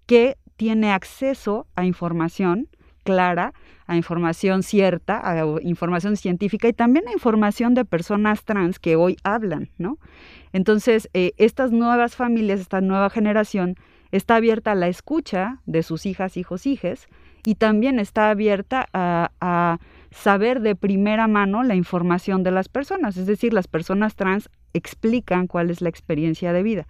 que 0.06 0.38
tiene 0.56 0.92
acceso 0.92 1.66
a 1.76 1.86
información 1.86 2.68
clara, 3.04 3.54
a 3.88 3.96
información 3.96 4.64
cierta, 4.64 5.20
a 5.24 5.46
información 5.62 6.16
científica 6.16 6.68
y 6.68 6.74
también 6.74 7.08
a 7.08 7.12
información 7.12 7.74
de 7.74 7.86
personas 7.86 8.44
trans 8.44 8.80
que 8.80 8.96
hoy 8.96 9.18
hablan, 9.24 9.70
¿no? 9.78 9.98
Entonces, 10.54 11.10
eh, 11.14 11.34
estas 11.38 11.72
nuevas 11.72 12.16
familias, 12.16 12.60
esta 12.60 12.82
nueva 12.82 13.10
generación 13.10 13.76
está 14.12 14.36
abierta 14.36 14.72
a 14.72 14.76
la 14.76 14.88
escucha 14.88 15.60
de 15.66 15.84
sus 15.84 16.06
hijas, 16.06 16.38
hijos, 16.38 16.66
hijes 16.66 17.08
y 17.46 17.56
también 17.56 18.00
está 18.00 18.30
abierta 18.30 18.88
a, 18.94 19.32
a 19.42 19.80
saber 20.12 20.62
de 20.62 20.76
primera 20.76 21.28
mano 21.28 21.64
la 21.64 21.76
información 21.76 22.44
de 22.44 22.52
las 22.52 22.70
personas, 22.70 23.18
es 23.18 23.26
decir, 23.26 23.54
las 23.54 23.68
personas 23.68 24.16
trans 24.16 24.50
explican 24.74 25.48
cuál 25.48 25.70
es 25.70 25.82
la 25.82 25.90
experiencia 25.90 26.54
de 26.54 26.64
vida. 26.64 26.88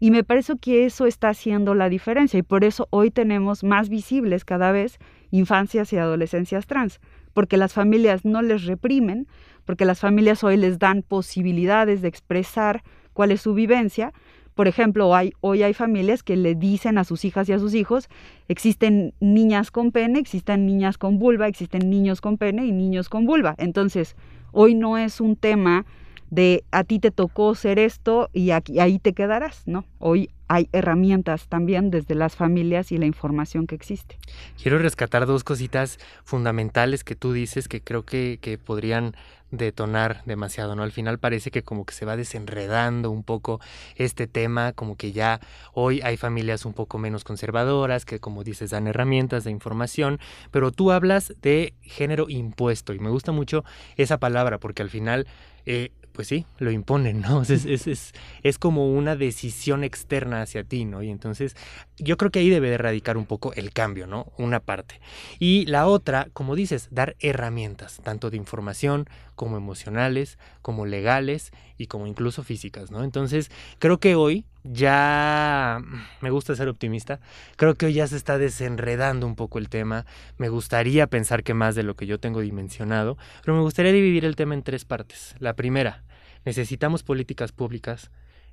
Y 0.00 0.10
me 0.10 0.22
parece 0.22 0.56
que 0.58 0.86
eso 0.86 1.06
está 1.06 1.30
haciendo 1.30 1.74
la 1.74 1.88
diferencia 1.88 2.38
y 2.38 2.42
por 2.42 2.64
eso 2.64 2.86
hoy 2.90 3.10
tenemos 3.10 3.64
más 3.64 3.88
visibles 3.88 4.44
cada 4.44 4.70
vez 4.70 4.98
infancias 5.30 5.92
y 5.92 5.96
adolescencias 5.96 6.66
trans, 6.66 7.00
porque 7.34 7.56
las 7.56 7.72
familias 7.72 8.24
no 8.24 8.42
les 8.42 8.64
reprimen, 8.64 9.26
porque 9.64 9.84
las 9.84 10.00
familias 10.00 10.44
hoy 10.44 10.56
les 10.56 10.78
dan 10.78 11.02
posibilidades 11.02 12.00
de 12.00 12.08
expresar 12.08 12.82
cuál 13.12 13.32
es 13.32 13.40
su 13.40 13.54
vivencia. 13.54 14.12
Por 14.54 14.66
ejemplo, 14.66 15.10
hoy 15.40 15.62
hay 15.62 15.74
familias 15.74 16.22
que 16.22 16.36
le 16.36 16.54
dicen 16.54 16.98
a 16.98 17.04
sus 17.04 17.24
hijas 17.24 17.48
y 17.48 17.52
a 17.52 17.58
sus 17.58 17.74
hijos, 17.74 18.08
existen 18.48 19.14
niñas 19.20 19.70
con 19.70 19.92
pene, 19.92 20.18
existen 20.18 20.66
niñas 20.66 20.96
con 20.96 21.18
vulva, 21.18 21.48
existen 21.48 21.90
niños 21.90 22.20
con 22.20 22.38
pene 22.38 22.66
y 22.66 22.72
niños 22.72 23.08
con 23.08 23.26
vulva. 23.26 23.54
Entonces, 23.58 24.16
hoy 24.52 24.74
no 24.74 24.96
es 24.96 25.20
un 25.20 25.36
tema 25.36 25.86
de 26.30 26.64
a 26.70 26.84
ti 26.84 26.98
te 26.98 27.10
tocó 27.10 27.54
ser 27.54 27.78
esto 27.78 28.28
y 28.32 28.50
aquí, 28.50 28.80
ahí 28.80 28.98
te 28.98 29.12
quedarás, 29.12 29.62
¿no? 29.66 29.84
Hoy 29.98 30.30
hay 30.48 30.68
herramientas 30.72 31.46
también 31.48 31.90
desde 31.90 32.14
las 32.14 32.34
familias 32.34 32.90
y 32.90 32.98
la 32.98 33.06
información 33.06 33.66
que 33.66 33.74
existe. 33.74 34.18
Quiero 34.60 34.78
rescatar 34.78 35.26
dos 35.26 35.44
cositas 35.44 35.98
fundamentales 36.24 37.04
que 37.04 37.14
tú 37.14 37.32
dices 37.32 37.68
que 37.68 37.82
creo 37.82 38.04
que, 38.04 38.38
que 38.40 38.56
podrían 38.56 39.14
detonar 39.50 40.22
demasiado, 40.26 40.76
¿no? 40.76 40.82
Al 40.82 40.92
final 40.92 41.18
parece 41.18 41.50
que 41.50 41.62
como 41.62 41.86
que 41.86 41.94
se 41.94 42.04
va 42.04 42.16
desenredando 42.16 43.10
un 43.10 43.22
poco 43.22 43.60
este 43.96 44.26
tema, 44.26 44.72
como 44.72 44.96
que 44.96 45.12
ya 45.12 45.40
hoy 45.72 46.00
hay 46.02 46.16
familias 46.16 46.64
un 46.66 46.74
poco 46.74 46.98
menos 46.98 47.24
conservadoras 47.24 48.04
que 48.04 48.20
como 48.20 48.44
dices 48.44 48.70
dan 48.70 48.86
herramientas 48.86 49.44
de 49.44 49.50
información, 49.50 50.18
pero 50.50 50.70
tú 50.70 50.92
hablas 50.92 51.34
de 51.40 51.74
género 51.80 52.26
impuesto 52.28 52.92
y 52.92 52.98
me 52.98 53.10
gusta 53.10 53.32
mucho 53.32 53.64
esa 53.96 54.18
palabra 54.18 54.58
porque 54.58 54.82
al 54.82 54.90
final 54.90 55.26
eh, 55.64 55.92
pues 56.18 56.26
sí, 56.26 56.46
lo 56.58 56.72
imponen, 56.72 57.20
¿no? 57.20 57.42
Es, 57.42 57.64
es, 57.64 58.12
es, 58.42 58.58
como 58.58 58.92
una 58.92 59.14
decisión 59.14 59.84
externa 59.84 60.42
hacia 60.42 60.64
ti, 60.64 60.84
¿no? 60.84 61.00
Y 61.00 61.10
entonces 61.10 61.54
yo 61.96 62.16
creo 62.16 62.32
que 62.32 62.40
ahí 62.40 62.50
debe 62.50 62.70
de 62.70 62.76
radicar 62.76 63.16
un 63.16 63.24
poco 63.24 63.52
el 63.52 63.72
cambio, 63.72 64.08
¿no? 64.08 64.32
Una 64.36 64.58
parte. 64.58 65.00
Y 65.38 65.64
la 65.66 65.86
otra, 65.86 66.26
como 66.32 66.56
dices, 66.56 66.88
dar 66.90 67.14
herramientas, 67.20 68.00
tanto 68.02 68.30
de 68.30 68.36
información 68.36 69.08
como 69.36 69.56
emocionales, 69.56 70.40
como 70.60 70.86
legales 70.86 71.52
y 71.76 71.86
como 71.86 72.08
incluso 72.08 72.42
físicas, 72.42 72.90
¿no? 72.90 73.04
Entonces 73.04 73.48
creo 73.78 74.00
que 74.00 74.16
hoy 74.16 74.44
ya 74.64 75.80
me 76.20 76.30
gusta 76.30 76.56
ser 76.56 76.68
optimista. 76.68 77.20
Creo 77.56 77.76
que 77.76 77.86
hoy 77.86 77.94
ya 77.94 78.06
se 78.06 78.16
está 78.16 78.38
desenredando 78.38 79.26
un 79.26 79.36
poco 79.36 79.58
el 79.58 79.68
tema. 79.68 80.04
Me 80.36 80.48
gustaría 80.48 81.06
pensar 81.06 81.42
que 81.42 81.54
más 81.54 81.74
de 81.74 81.84
lo 81.84 81.94
que 81.94 82.06
yo 82.06 82.18
tengo 82.18 82.40
dimensionado, 82.40 83.16
pero 83.44 83.56
me 83.56 83.62
gustaría 83.62 83.92
dividir 83.92 84.24
el 84.24 84.36
tema 84.36 84.54
en 84.54 84.62
tres 84.62 84.84
partes. 84.84 85.34
La 85.38 85.54
primera, 85.54 86.02
necesitamos 86.48 87.02
políticas 87.02 87.52
públicas 87.52 88.10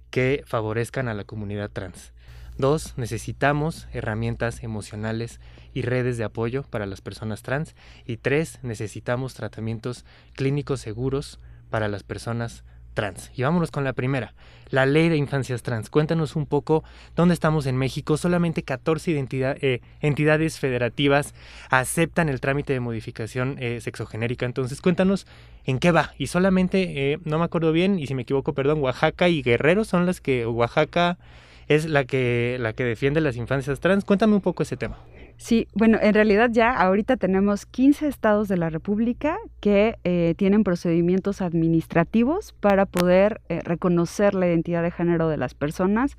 que 0.09 0.43
favorezcan 0.45 1.07
a 1.07 1.13
la 1.13 1.23
comunidad 1.23 1.71
trans. 1.71 2.11
Dos, 2.57 2.97
necesitamos 2.97 3.87
herramientas 3.93 4.63
emocionales 4.63 5.39
y 5.73 5.81
redes 5.81 6.17
de 6.17 6.25
apoyo 6.25 6.63
para 6.63 6.87
las 6.87 6.99
personas 6.99 7.41
trans. 7.41 7.73
Y 8.05 8.17
tres, 8.17 8.59
necesitamos 8.63 9.33
tratamientos 9.33 10.03
clínicos 10.33 10.81
seguros 10.81 11.39
para 11.69 11.87
las 11.87 12.03
personas 12.03 12.65
trans. 12.95 13.29
Y 13.35 13.43
vámonos 13.43 13.69
con 13.69 13.83
la 13.83 13.93
primera, 13.93 14.33
la 14.71 14.87
ley 14.87 15.09
de 15.09 15.17
infancias 15.17 15.61
trans. 15.61 15.91
Cuéntanos 15.91 16.35
un 16.35 16.47
poco 16.47 16.83
dónde 17.15 17.35
estamos 17.35 17.67
en 17.67 17.77
México. 17.77 18.17
Solamente 18.17 18.63
14 18.63 19.27
eh, 19.31 19.81
entidades 20.01 20.59
federativas 20.59 21.35
aceptan 21.69 22.29
el 22.29 22.41
trámite 22.41 22.73
de 22.73 22.79
modificación 22.79 23.57
eh, 23.59 23.79
sexogenérica. 23.81 24.47
Entonces, 24.47 24.81
cuéntanos 24.81 25.27
en 25.65 25.77
qué 25.77 25.91
va. 25.91 26.13
Y 26.17 26.27
solamente, 26.27 27.11
eh, 27.13 27.19
no 27.23 27.37
me 27.37 27.45
acuerdo 27.45 27.71
bien, 27.71 27.99
y 27.99 28.07
si 28.07 28.15
me 28.15 28.23
equivoco, 28.23 28.53
perdón, 28.53 28.81
Oaxaca 28.81 29.29
y 29.29 29.43
Guerrero 29.43 29.83
son 29.83 30.07
las 30.07 30.21
que, 30.21 30.47
Oaxaca 30.47 31.19
es 31.67 31.85
la 31.85 32.05
que, 32.05 32.57
la 32.59 32.73
que 32.73 32.83
defiende 32.83 33.21
las 33.21 33.35
infancias 33.35 33.79
trans. 33.79 34.05
Cuéntame 34.05 34.33
un 34.33 34.41
poco 34.41 34.63
ese 34.63 34.77
tema. 34.77 34.97
Sí, 35.37 35.67
bueno, 35.73 35.97
en 36.01 36.13
realidad 36.13 36.49
ya 36.51 36.71
ahorita 36.71 37.17
tenemos 37.17 37.65
15 37.65 38.07
estados 38.07 38.47
de 38.47 38.57
la 38.57 38.69
República 38.69 39.37
que 39.59 39.95
eh, 40.03 40.33
tienen 40.37 40.63
procedimientos 40.63 41.41
administrativos 41.41 42.53
para 42.53 42.85
poder 42.85 43.41
eh, 43.49 43.59
reconocer 43.63 44.33
la 44.33 44.47
identidad 44.47 44.81
de 44.81 44.91
género 44.91 45.27
de 45.27 45.37
las 45.37 45.53
personas 45.53 46.17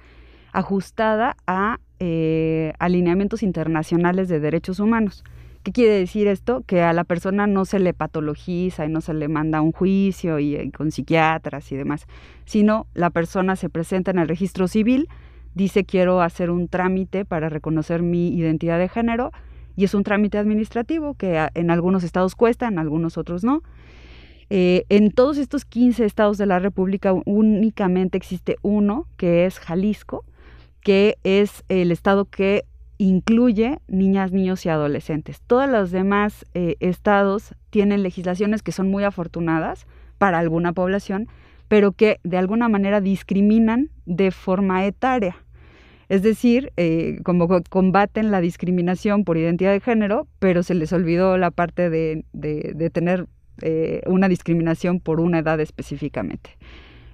ajustada 0.52 1.36
a 1.46 1.80
eh, 1.98 2.72
alineamientos 2.78 3.42
internacionales 3.42 4.28
de 4.28 4.38
derechos 4.38 4.80
humanos. 4.80 5.24
¿Qué 5.62 5.72
quiere 5.72 5.94
decir 5.94 6.28
esto? 6.28 6.62
Que 6.66 6.82
a 6.82 6.92
la 6.92 7.02
persona 7.02 7.46
no 7.46 7.64
se 7.64 7.80
le 7.80 7.92
patologiza 7.92 8.84
y 8.84 8.88
no 8.88 9.00
se 9.00 9.14
le 9.14 9.28
manda 9.28 9.62
un 9.62 9.72
juicio 9.72 10.38
y 10.38 10.70
con 10.70 10.92
psiquiatras 10.92 11.72
y 11.72 11.76
demás, 11.76 12.06
sino 12.44 12.86
la 12.94 13.10
persona 13.10 13.56
se 13.56 13.68
presenta 13.68 14.12
en 14.12 14.18
el 14.18 14.28
registro 14.28 14.68
civil, 14.68 15.08
dice 15.56 15.84
quiero 15.84 16.20
hacer 16.20 16.50
un 16.50 16.68
trámite 16.68 17.24
para 17.24 17.48
reconocer 17.48 18.02
mi 18.02 18.28
identidad 18.28 18.78
de 18.78 18.88
género 18.88 19.32
y 19.74 19.84
es 19.84 19.94
un 19.94 20.04
trámite 20.04 20.36
administrativo 20.38 21.14
que 21.14 21.48
en 21.54 21.70
algunos 21.70 22.04
estados 22.04 22.36
cuesta, 22.36 22.68
en 22.68 22.78
algunos 22.78 23.16
otros 23.16 23.42
no. 23.42 23.62
Eh, 24.48 24.84
en 24.90 25.10
todos 25.10 25.38
estos 25.38 25.64
15 25.64 26.04
estados 26.04 26.38
de 26.38 26.46
la 26.46 26.58
República 26.58 27.12
únicamente 27.24 28.16
existe 28.16 28.56
uno, 28.62 29.08
que 29.16 29.46
es 29.46 29.58
Jalisco, 29.58 30.24
que 30.80 31.16
es 31.24 31.64
el 31.68 31.90
estado 31.90 32.26
que 32.26 32.64
incluye 32.98 33.80
niñas, 33.88 34.32
niños 34.32 34.64
y 34.66 34.68
adolescentes. 34.68 35.40
Todos 35.46 35.68
los 35.68 35.90
demás 35.90 36.44
eh, 36.52 36.76
estados 36.80 37.54
tienen 37.70 38.02
legislaciones 38.02 38.62
que 38.62 38.72
son 38.72 38.90
muy 38.90 39.04
afortunadas 39.04 39.86
para 40.18 40.38
alguna 40.38 40.74
población, 40.74 41.28
pero 41.68 41.92
que 41.92 42.20
de 42.24 42.36
alguna 42.36 42.68
manera 42.68 43.00
discriminan 43.00 43.90
de 44.04 44.30
forma 44.30 44.84
etaria. 44.86 45.36
Es 46.08 46.22
decir, 46.22 46.72
eh, 46.76 47.18
como 47.24 47.48
combaten 47.68 48.30
la 48.30 48.40
discriminación 48.40 49.24
por 49.24 49.36
identidad 49.36 49.72
de 49.72 49.80
género, 49.80 50.28
pero 50.38 50.62
se 50.62 50.74
les 50.74 50.92
olvidó 50.92 51.36
la 51.36 51.50
parte 51.50 51.90
de, 51.90 52.24
tener 52.92 53.26
eh, 53.62 54.02
una 54.06 54.28
discriminación 54.28 55.00
por 55.00 55.20
una 55.20 55.40
edad 55.40 55.58
específicamente. 55.60 56.50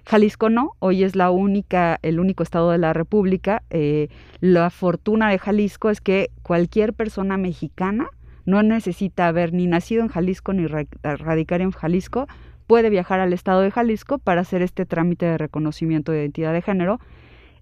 Jalisco 0.04 0.50
no, 0.50 0.72
hoy 0.80 1.04
es 1.04 1.14
la 1.16 1.30
única, 1.30 1.98
el 2.02 2.20
único 2.20 2.42
estado 2.42 2.70
de 2.70 2.78
la 2.78 2.92
República. 2.92 3.62
Eh, 3.70 4.08
la 4.40 4.68
fortuna 4.68 5.30
de 5.30 5.38
Jalisco 5.38 5.90
es 5.90 6.00
que 6.00 6.30
cualquier 6.42 6.92
persona 6.92 7.36
mexicana 7.36 8.08
no 8.44 8.62
necesita 8.62 9.28
haber 9.28 9.52
ni 9.52 9.68
nacido 9.68 10.02
en 10.02 10.08
Jalisco 10.08 10.52
ni 10.52 10.66
radicar 10.66 11.60
en 11.60 11.70
Jalisco, 11.70 12.26
puede 12.66 12.90
viajar 12.90 13.20
al 13.20 13.32
estado 13.32 13.60
de 13.60 13.70
Jalisco 13.70 14.18
para 14.18 14.40
hacer 14.40 14.62
este 14.62 14.84
trámite 14.84 15.26
de 15.26 15.38
reconocimiento 15.38 16.10
de 16.10 16.22
identidad 16.22 16.52
de 16.52 16.62
género 16.62 16.98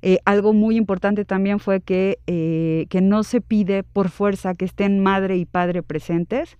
eh, 0.02 0.18
algo 0.24 0.52
muy 0.52 0.76
importante 0.76 1.24
también 1.24 1.58
fue 1.58 1.80
que, 1.80 2.18
eh, 2.26 2.86
que 2.88 3.00
no 3.00 3.22
se 3.22 3.40
pide 3.40 3.82
por 3.82 4.08
fuerza 4.08 4.54
que 4.54 4.64
estén 4.64 5.02
madre 5.02 5.36
y 5.36 5.44
padre 5.44 5.82
presentes. 5.82 6.56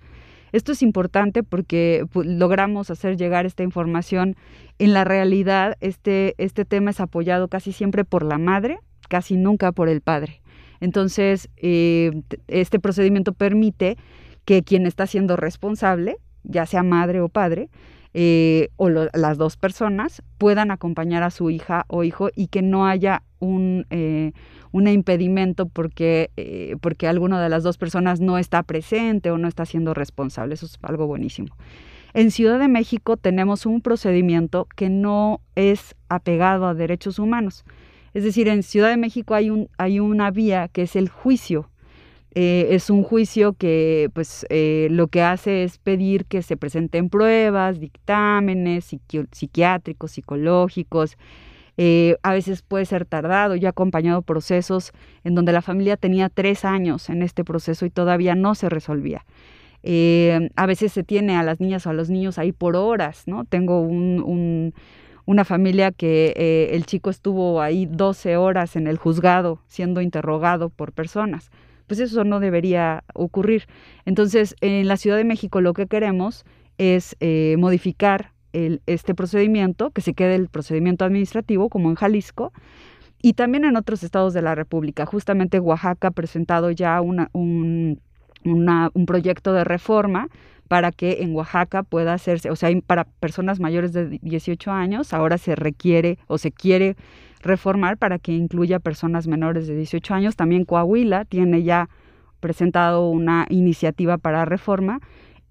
Esto 0.53 0.73
es 0.73 0.83
importante 0.83 1.43
porque 1.43 2.05
pues, 2.13 2.27
logramos 2.27 2.91
hacer 2.91 3.17
llegar 3.17 3.47
esta 3.47 3.63
información. 3.63 4.37
En 4.79 4.93
la 4.93 5.05
realidad, 5.05 5.77
este, 5.81 6.35
este 6.39 6.65
tema 6.65 6.91
es 6.91 7.01
apoyado 7.01 7.49
casi 7.49 7.73
siempre 7.73 8.05
por 8.05 8.25
la 8.25 8.39
madre, 8.39 8.79
casi 9.09 9.37
nunca 9.37 9.73
por 9.73 9.89
el 9.89 10.01
padre. 10.01 10.43
Entonces, 10.81 11.49
eh, 11.57 12.23
este 12.49 12.81
procedimiento 12.81 13.33
permite 13.33 13.97
que 14.45 14.63
quien 14.63 14.87
está 14.87 15.07
siendo 15.07 15.37
responsable, 15.37 16.17
ya 16.43 16.67
sea 16.67 16.83
madre 16.83 17.21
o 17.21 17.29
padre, 17.29 17.69
eh, 18.13 18.71
o 18.77 18.89
las 18.89 19.39
dos 19.39 19.57
personas 19.57 20.23
puedan 20.37 20.73
acompañar 20.73 21.23
a 21.23 21.31
su 21.31 21.49
hija 21.51 21.85
o 21.87 22.03
hijo 22.03 22.31
y 22.35 22.49
que 22.49 22.61
no 22.61 22.87
haya 22.87 23.23
un, 23.39 23.87
eh, 23.91 24.33
impedimento 24.73 25.67
porque, 25.67 26.31
eh, 26.37 26.77
porque 26.81 27.07
alguna 27.07 27.41
de 27.41 27.49
las 27.49 27.63
dos 27.63 27.79
personas 27.79 28.21
no 28.21 28.39
está 28.39 28.63
presente 28.65 29.31
o 29.31 29.39
no 29.39 29.47
está 29.47 29.65
siendo 29.65 29.95
responsable. 29.95 30.55
Eso 30.55 30.67
es 30.67 30.79
algo 30.83 31.07
buenísimo. 31.07 31.57
En 32.13 32.33
Ciudad 32.33 32.59
de 32.59 32.67
México 32.67 33.17
tenemos 33.17 33.67
un 33.67 33.81
procedimiento 33.81 34.67
que 34.75 34.89
no 34.89 35.41
es 35.55 35.95
apegado 36.09 36.67
a 36.67 36.75
derechos 36.75 37.21
humanos. 37.21 37.65
Es 38.13 38.25
decir, 38.25 38.49
en 38.49 38.65
Ciudad 38.65 38.91
de 38.91 38.97
México 38.97 39.35
hay, 39.35 39.51
un, 39.51 39.69
hay 39.79 40.01
una 40.01 40.33
vía 40.33 40.67
que 40.67 40.83
es 40.83 40.97
el 40.97 41.09
juicio 41.09 41.71
eh, 42.33 42.69
es 42.71 42.91
un 42.91 43.03
juicio 43.03 43.55
que 43.55 44.09
pues 44.15 44.47
eh, 44.51 44.89
lo 44.91 45.09
que 45.09 45.23
hace 45.23 45.65
es 45.65 45.79
pedir 45.79 46.27
que 46.27 46.43
se 46.43 46.57
presenten 46.57 47.11
pruebas, 47.11 47.81
dictámenes 47.81 48.97
psiquiátricos, 49.33 50.13
psicológicos. 50.13 51.17
Eh, 51.77 52.17
a 52.23 52.33
veces 52.33 52.63
puede 52.63 52.85
ser 52.85 53.05
tardado. 53.05 53.57
Yo 53.57 53.67
he 53.67 53.71
acompañado 53.71 54.23
procesos 54.23 54.93
en 55.25 55.35
donde 55.35 55.53
la 55.53 55.63
familia 55.63 55.97
tenía 55.97 56.29
tres 56.29 56.65
años 56.65 57.11
en 57.11 57.23
este 57.23 57.45
proceso 57.45 57.85
y 57.87 57.91
todavía 57.91 58.35
no 58.35 58.55
se 58.55 58.69
resolvía. 58.69 59.25
a 60.57 60.67
veces 60.67 60.93
se 60.93 61.03
tiene 61.03 61.37
a 61.37 61.43
las 61.43 61.59
niñas 61.61 61.87
o 61.87 61.91
a 61.91 61.95
los 61.95 62.11
niños 62.11 62.39
ahí 62.39 62.53
por 62.53 62.77
horas, 62.77 63.25
¿no? 63.27 63.45
Tengo 63.45 63.81
una 63.81 65.45
familia 65.45 65.91
que 65.91 66.69
el 66.73 66.85
chico 66.87 67.11
estuvo 67.11 67.61
ahí 67.63 67.87
12 67.87 68.37
horas 68.37 68.77
en 68.77 68.87
el 68.87 68.99
juzgado 68.99 69.61
siendo 69.67 70.01
interrogado 70.03 70.69
por 70.69 70.93
personas 70.93 71.51
pues 71.91 71.99
eso 71.99 72.23
no 72.23 72.39
debería 72.39 73.03
ocurrir. 73.15 73.67
Entonces, 74.05 74.55
en 74.61 74.87
la 74.87 74.97
Ciudad 74.97 75.17
de 75.17 75.25
México 75.25 75.61
lo 75.61 75.73
que 75.73 75.89
queremos 75.89 76.45
es 76.79 77.17
eh, 77.19 77.57
modificar 77.59 78.31
este 78.53 79.17
procedimiento, 79.17 79.91
que 79.91 80.01
se 80.01 80.15
quede 80.15 80.37
el 80.37 80.47
procedimiento 80.47 81.05
administrativo, 81.05 81.69
como 81.69 81.91
en 81.91 81.97
Jalisco, 81.97 82.53
y 83.21 83.33
también 83.33 83.65
en 83.65 83.77
otros 83.77 84.05
estados 84.05 84.35
de 84.35 84.41
la 84.41 84.55
República. 84.55 85.05
Justamente 85.05 85.59
Oaxaca 85.59 86.09
ha 86.09 86.13
presentado 86.13 86.71
ya 86.71 87.01
un, 87.01 87.27
un 87.35 89.07
proyecto 89.07 89.53
de 89.53 89.65
reforma 89.65 90.29
para 90.71 90.93
que 90.93 91.23
en 91.23 91.35
Oaxaca 91.35 91.83
pueda 91.83 92.15
hacerse, 92.15 92.49
o 92.49 92.55
sea, 92.55 92.71
para 92.87 93.03
personas 93.03 93.59
mayores 93.59 93.93
de 93.93 94.21
18 94.23 94.71
años, 94.71 95.13
ahora 95.13 95.37
se 95.37 95.57
requiere 95.57 96.17
o 96.29 96.39
se 96.39 96.53
quiere 96.53 96.95
reformar 97.41 97.97
para 97.97 98.21
que 98.21 98.31
incluya 98.31 98.79
personas 98.79 99.27
menores 99.27 99.67
de 99.67 99.75
18 99.75 100.15
años. 100.15 100.37
También 100.37 100.65
Coahuila 100.65 101.25
tiene 101.25 101.65
ya 101.65 101.89
presentado 102.39 103.11
una 103.11 103.47
iniciativa 103.49 104.17
para 104.17 104.45
reforma 104.45 105.01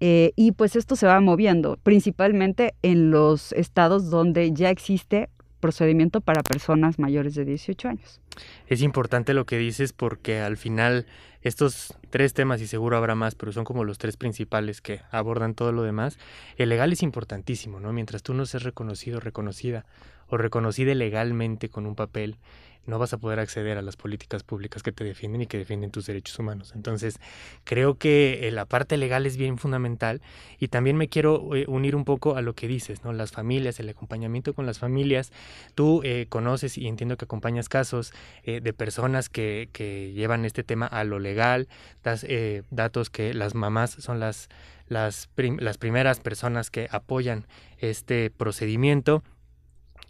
eh, 0.00 0.32
y 0.36 0.52
pues 0.52 0.74
esto 0.74 0.96
se 0.96 1.06
va 1.06 1.20
moviendo, 1.20 1.76
principalmente 1.82 2.72
en 2.80 3.10
los 3.10 3.52
estados 3.52 4.08
donde 4.08 4.52
ya 4.52 4.70
existe 4.70 5.28
procedimiento 5.60 6.20
para 6.20 6.42
personas 6.42 6.98
mayores 6.98 7.34
de 7.34 7.44
18 7.44 7.88
años. 7.88 8.20
Es 8.66 8.82
importante 8.82 9.34
lo 9.34 9.46
que 9.46 9.58
dices 9.58 9.92
porque 9.92 10.40
al 10.40 10.56
final 10.56 11.06
estos 11.42 11.94
tres 12.10 12.34
temas, 12.34 12.60
y 12.60 12.66
seguro 12.66 12.96
habrá 12.96 13.14
más, 13.14 13.34
pero 13.34 13.52
son 13.52 13.64
como 13.64 13.84
los 13.84 13.98
tres 13.98 14.16
principales 14.16 14.80
que 14.80 15.00
abordan 15.10 15.54
todo 15.54 15.72
lo 15.72 15.82
demás, 15.82 16.18
el 16.56 16.68
legal 16.68 16.92
es 16.92 17.02
importantísimo, 17.02 17.80
¿no? 17.80 17.92
Mientras 17.92 18.22
tú 18.22 18.34
no 18.34 18.44
seas 18.44 18.62
reconocido, 18.62 19.20
reconocida 19.20 19.86
o 20.28 20.36
reconocida 20.36 20.94
legalmente 20.94 21.68
con 21.68 21.86
un 21.86 21.94
papel, 21.94 22.36
no 22.86 22.98
vas 22.98 23.12
a 23.12 23.18
poder 23.18 23.40
acceder 23.40 23.78
a 23.78 23.82
las 23.82 23.96
políticas 23.96 24.42
públicas 24.42 24.82
que 24.82 24.92
te 24.92 25.04
defienden 25.04 25.42
y 25.42 25.46
que 25.46 25.58
defienden 25.58 25.90
tus 25.90 26.06
derechos 26.06 26.38
humanos. 26.38 26.72
Entonces, 26.74 27.18
creo 27.64 27.96
que 27.96 28.48
eh, 28.48 28.50
la 28.50 28.66
parte 28.66 28.96
legal 28.96 29.26
es 29.26 29.36
bien 29.36 29.58
fundamental 29.58 30.20
y 30.58 30.68
también 30.68 30.96
me 30.96 31.08
quiero 31.08 31.54
eh, 31.54 31.64
unir 31.68 31.96
un 31.96 32.04
poco 32.04 32.36
a 32.36 32.42
lo 32.42 32.54
que 32.54 32.68
dices, 32.68 33.04
¿no? 33.04 33.12
Las 33.12 33.32
familias, 33.32 33.80
el 33.80 33.88
acompañamiento 33.88 34.54
con 34.54 34.66
las 34.66 34.78
familias. 34.78 35.32
Tú 35.74 36.02
eh, 36.04 36.26
conoces 36.28 36.78
y 36.78 36.86
entiendo 36.86 37.16
que 37.16 37.24
acompañas 37.24 37.68
casos 37.68 38.12
de 38.44 38.72
personas 38.72 39.28
que, 39.28 39.68
que, 39.72 40.12
llevan 40.12 40.44
este 40.44 40.64
tema 40.64 40.86
a 40.86 41.04
lo 41.04 41.18
legal, 41.18 41.68
das 42.02 42.26
datos 42.70 43.10
que 43.10 43.34
las 43.34 43.54
mamás 43.54 43.90
son 43.90 44.18
las, 44.18 44.48
las, 44.88 45.28
las 45.36 45.78
primeras 45.78 46.20
personas 46.20 46.70
que 46.70 46.88
apoyan 46.90 47.46
este 47.78 48.30
procedimiento 48.30 49.22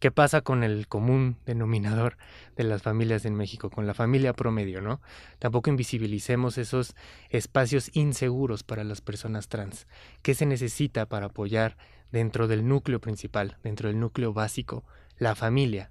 ¿Qué 0.00 0.10
pasa 0.10 0.40
con 0.40 0.64
el 0.64 0.88
común 0.88 1.36
denominador 1.44 2.16
de 2.56 2.64
las 2.64 2.80
familias 2.80 3.26
en 3.26 3.34
México, 3.34 3.68
con 3.68 3.86
la 3.86 3.92
familia 3.92 4.32
promedio, 4.32 4.80
no? 4.80 5.02
Tampoco 5.38 5.68
invisibilicemos 5.68 6.56
esos 6.56 6.96
espacios 7.28 7.94
inseguros 7.94 8.62
para 8.62 8.82
las 8.82 9.02
personas 9.02 9.48
trans. 9.48 9.86
¿Qué 10.22 10.34
se 10.34 10.46
necesita 10.46 11.04
para 11.04 11.26
apoyar 11.26 11.76
dentro 12.12 12.48
del 12.48 12.66
núcleo 12.66 12.98
principal, 12.98 13.58
dentro 13.62 13.88
del 13.88 14.00
núcleo 14.00 14.32
básico, 14.32 14.84
la 15.18 15.34
familia, 15.34 15.90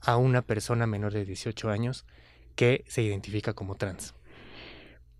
a 0.00 0.18
una 0.18 0.42
persona 0.42 0.86
menor 0.86 1.12
de 1.12 1.24
18 1.24 1.68
años 1.68 2.06
que 2.54 2.84
se 2.86 3.02
identifica 3.02 3.54
como 3.54 3.74
trans? 3.74 4.14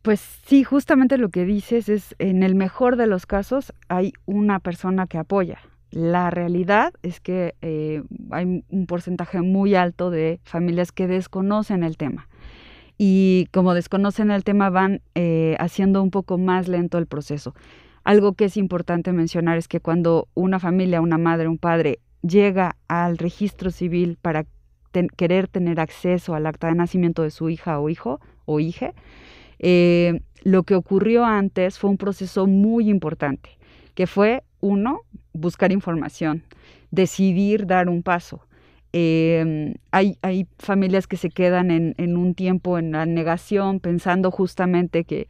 Pues 0.03 0.21
sí, 0.47 0.63
justamente 0.63 1.19
lo 1.19 1.31
que 1.31 1.45
dices 1.45 1.89
es, 1.89 2.15
en 2.21 2.45
el 2.45 2.55
mejor 2.55 2.95
de 2.95 3.09
los 3.09 3.27
casos 3.27 3.73
hay 3.89 4.13
una 4.27 4.61
persona 4.61 5.09
que 5.09 5.19
apoya, 5.19 5.61
la 5.91 6.31
realidad 6.31 6.93
es 7.03 7.21
que 7.21 7.55
eh, 7.63 8.03
hay 8.31 8.65
un 8.69 8.87
porcentaje 8.87 9.41
muy 9.41 9.75
alto 9.75 10.11
de 10.11 10.41
familias 10.45 10.93
que 10.93 11.07
desconocen 11.07 11.83
el 11.83 11.97
tema. 11.97 12.29
Y 12.99 13.47
como 13.53 13.75
desconocen 13.75 14.31
el 14.31 14.45
tema, 14.45 14.71
van 14.71 15.01
eh, 15.15 15.57
haciendo 15.61 16.03
un 16.03 16.11
poco 16.11 16.37
más 16.37 16.69
lento 16.69 16.99
el 16.99 17.07
proceso. 17.07 17.55
Algo 18.05 18.33
que 18.33 18.47
es 18.47 18.57
importante 18.57 19.13
mencionar 19.13 19.57
es 19.57 19.69
que 19.69 19.81
cuando 19.81 20.29
una 20.35 20.59
familia, 20.59 21.01
una 21.01 21.19
madre, 21.19 21.47
un 21.47 21.59
padre 21.59 22.01
llega 22.23 22.77
al 22.89 23.19
registro 23.19 23.71
civil 23.71 24.19
para 24.21 24.47
querer 25.17 25.47
tener 25.47 25.79
acceso 25.79 26.35
al 26.35 26.47
acta 26.47 26.69
de 26.69 26.75
nacimiento 26.75 27.23
de 27.23 27.31
su 27.31 27.49
hija 27.51 27.79
o 27.79 27.89
hijo 27.89 28.21
o 28.47 28.61
hija, 28.61 28.95
eh, 29.59 30.21
lo 30.43 30.63
que 30.63 30.75
ocurrió 30.75 31.25
antes 31.25 31.79
fue 31.79 31.91
un 31.91 31.99
proceso 31.99 32.47
muy 32.47 32.89
importante, 32.89 33.51
que 33.95 34.07
fue, 34.07 34.43
uno, 34.61 35.03
buscar 35.33 35.73
información, 35.73 36.43
decidir 36.91 37.67
dar 37.67 37.89
un 37.89 38.03
paso. 38.03 38.47
Em, 38.93 39.75
hay, 39.91 40.17
hay, 40.23 40.47
familias 40.59 41.07
que 41.07 41.19
se 41.19 41.29
quedan 41.29 41.71
en, 41.71 42.17
un 42.17 42.35
tiempo 42.35 42.79
en 42.79 42.93
la 42.93 43.05
negación, 43.05 43.81
pensando 43.81 44.31
justamente 44.31 45.05
que 45.05 45.29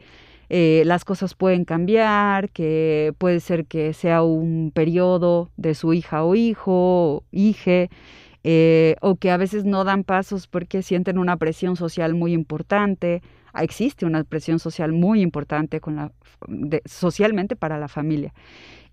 eh, 0.49 0.83
las 0.87 1.05
cosas 1.05 1.35
pueden 1.35 1.65
cambiar, 1.65 2.51
que 2.51 3.13
puede 3.19 3.41
ser 3.41 3.67
que 3.67 3.93
sea 3.95 4.23
un 4.23 4.71
periodo 4.73 5.51
de 5.57 5.75
su 5.75 5.93
hija 5.93 6.25
o 6.25 6.35
hijo, 6.35 6.73
o 6.73 7.25
eh, 8.45 8.95
o 9.01 9.17
que 9.17 9.31
a 9.31 9.37
veces 9.37 9.65
no 9.65 9.85
dan 9.85 10.05
pasos 10.05 10.47
porque 10.47 10.83
sienten 10.83 11.19
una 11.19 11.37
presión 11.37 11.77
social 11.77 12.15
muy 12.15 12.33
importante. 12.33 13.23
Ah, 13.53 13.65
existe 13.65 14.07
una 14.07 14.23
presión 14.25 14.59
social 14.59 14.93
muy 14.93 15.21
importante 15.21 15.81
con 15.81 15.97
la, 15.97 16.13
socialmente 16.85 17.57
para 17.57 17.79
la 17.79 17.89
familia. 17.89 18.33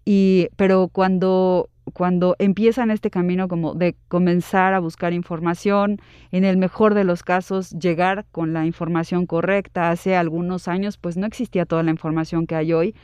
Y, 0.06 0.50
pero 0.56 0.88
cuando, 0.88 1.70
cuando 1.94 2.36
empiezan 2.38 2.92
este 2.92 3.10
camino 3.10 3.48
como 3.48 3.74
de 3.74 3.96
comenzar 4.08 4.76
a 4.76 4.80
buscar 4.80 5.14
información, 5.14 6.00
en 6.32 6.46
el 6.46 6.58
mejor 6.58 6.94
de 6.94 7.04
los 7.04 7.24
casos 7.24 7.72
llegar 7.72 8.26
con 8.32 8.54
la 8.54 8.66
información 8.66 9.26
correcta, 9.26 9.90
hace 9.90 10.16
algunos 10.16 10.68
años 10.68 10.98
pues 10.98 11.18
no 11.18 11.26
existía 11.26 11.66
toda 11.66 11.82
la 11.82 11.92
información 11.92 12.46
que 12.46 12.56
hay 12.56 12.72
hoy, 12.72 12.96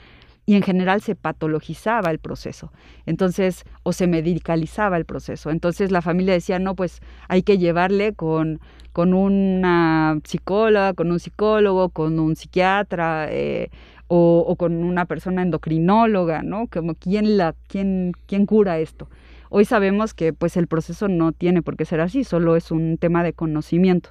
y 0.45 0.55
en 0.55 0.63
general 0.63 1.01
se 1.01 1.15
patologizaba 1.15 2.11
el 2.11 2.19
proceso. 2.19 2.71
Entonces, 3.05 3.63
o 3.83 3.93
se 3.93 4.07
medicalizaba 4.07 4.97
el 4.97 5.05
proceso. 5.05 5.49
Entonces 5.51 5.91
la 5.91 6.01
familia 6.01 6.33
decía, 6.33 6.59
no, 6.59 6.75
pues 6.75 6.99
hay 7.27 7.43
que 7.43 7.57
llevarle 7.57 8.13
con, 8.13 8.59
con 8.91 9.13
una 9.13 10.19
psicóloga, 10.23 10.93
con 10.93 11.11
un 11.11 11.19
psicólogo, 11.19 11.89
con 11.89 12.19
un 12.19 12.35
psiquiatra, 12.35 13.27
eh, 13.29 13.69
o, 14.13 14.55
con 14.57 14.83
una 14.83 15.05
persona 15.05 15.41
endocrinóloga, 15.41 16.43
¿no? 16.43 16.67
Como 16.67 16.95
quién 16.95 17.37
la, 17.37 17.55
quién, 17.67 18.11
quién 18.25 18.45
cura 18.45 18.79
esto. 18.79 19.07
Hoy 19.49 19.63
sabemos 19.63 20.13
que 20.13 20.33
pues 20.33 20.57
el 20.57 20.67
proceso 20.67 21.07
no 21.07 21.31
tiene 21.31 21.61
por 21.61 21.77
qué 21.77 21.85
ser 21.85 22.01
así, 22.01 22.25
solo 22.25 22.57
es 22.57 22.71
un 22.71 22.97
tema 22.97 23.23
de 23.23 23.31
conocimiento. 23.31 24.09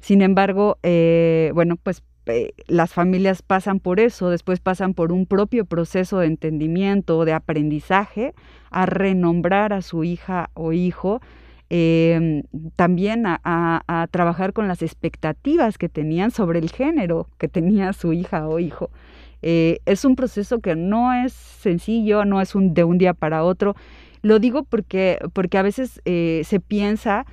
Sin 0.00 0.20
embargo, 0.20 0.78
eh, 0.82 1.50
bueno, 1.54 1.76
pues 1.76 2.02
eh, 2.26 2.52
las 2.66 2.92
familias 2.92 3.40
pasan 3.40 3.80
por 3.80 4.00
eso, 4.00 4.28
después 4.28 4.60
pasan 4.60 4.92
por 4.92 5.12
un 5.12 5.24
propio 5.24 5.64
proceso 5.64 6.18
de 6.18 6.26
entendimiento, 6.26 7.24
de 7.24 7.32
aprendizaje, 7.32 8.34
a 8.70 8.84
renombrar 8.84 9.72
a 9.72 9.80
su 9.80 10.04
hija 10.04 10.50
o 10.52 10.72
hijo, 10.72 11.22
em, 11.70 12.42
también 12.76 13.24
a, 13.26 14.08
trabajar 14.10 14.52
con 14.52 14.68
las 14.68 14.82
expectativas 14.82 15.78
que 15.78 15.88
tenían 15.88 16.30
sobre 16.30 16.58
el 16.58 16.70
género 16.70 17.28
que 17.38 17.48
tenía 17.48 17.94
su 17.94 18.12
hija 18.12 18.46
o 18.46 18.58
hijo. 18.58 18.90
Eh, 19.42 19.78
es 19.86 20.04
un 20.04 20.16
proceso 20.16 20.60
que 20.60 20.74
no 20.74 21.12
es 21.12 21.32
sencillo, 21.32 22.24
no 22.24 22.40
es 22.40 22.54
un, 22.54 22.74
de 22.74 22.84
un 22.84 22.98
día 22.98 23.14
para 23.14 23.44
otro. 23.44 23.76
Lo 24.22 24.38
digo 24.38 24.64
porque, 24.64 25.18
porque 25.32 25.58
a 25.58 25.62
veces 25.62 26.00
eh, 26.04 26.42
se 26.44 26.60
piensa 26.60 27.24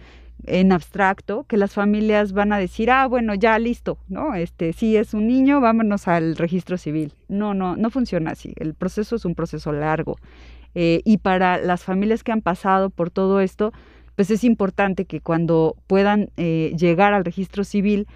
en 0.45 0.71
abstracto 0.71 1.45
que 1.47 1.57
las 1.57 1.73
familias 1.73 2.33
van 2.33 2.53
a 2.53 2.59
decir, 2.59 2.91
ah, 2.91 3.07
bueno, 3.07 3.33
ya 3.33 3.57
listo, 3.57 3.97
¿no? 4.07 4.35
Este, 4.35 4.73
si 4.73 4.95
es 4.95 5.13
un 5.15 5.27
niño, 5.27 5.61
vámonos 5.61 6.07
al 6.07 6.35
registro 6.35 6.77
civil. 6.77 7.13
No, 7.27 7.53
no, 7.53 7.75
no 7.75 7.89
funciona 7.89 8.31
así. 8.31 8.53
El 8.57 8.75
proceso 8.75 9.15
es 9.15 9.25
un 9.25 9.33
proceso 9.33 9.71
largo. 9.71 10.17
Eh, 10.75 11.01
y 11.05 11.17
para 11.17 11.57
las 11.57 11.83
familias 11.83 12.23
que 12.23 12.31
han 12.31 12.41
pasado 12.41 12.89
por 12.91 13.09
todo 13.09 13.39
esto, 13.39 13.71
pues 14.15 14.29
es 14.29 14.43
importante 14.43 15.05
que 15.05 15.19
cuando 15.19 15.75
puedan 15.87 16.29
llegar 16.37 17.13
al 17.13 17.25
registro 17.25 17.65
civil 17.65 18.07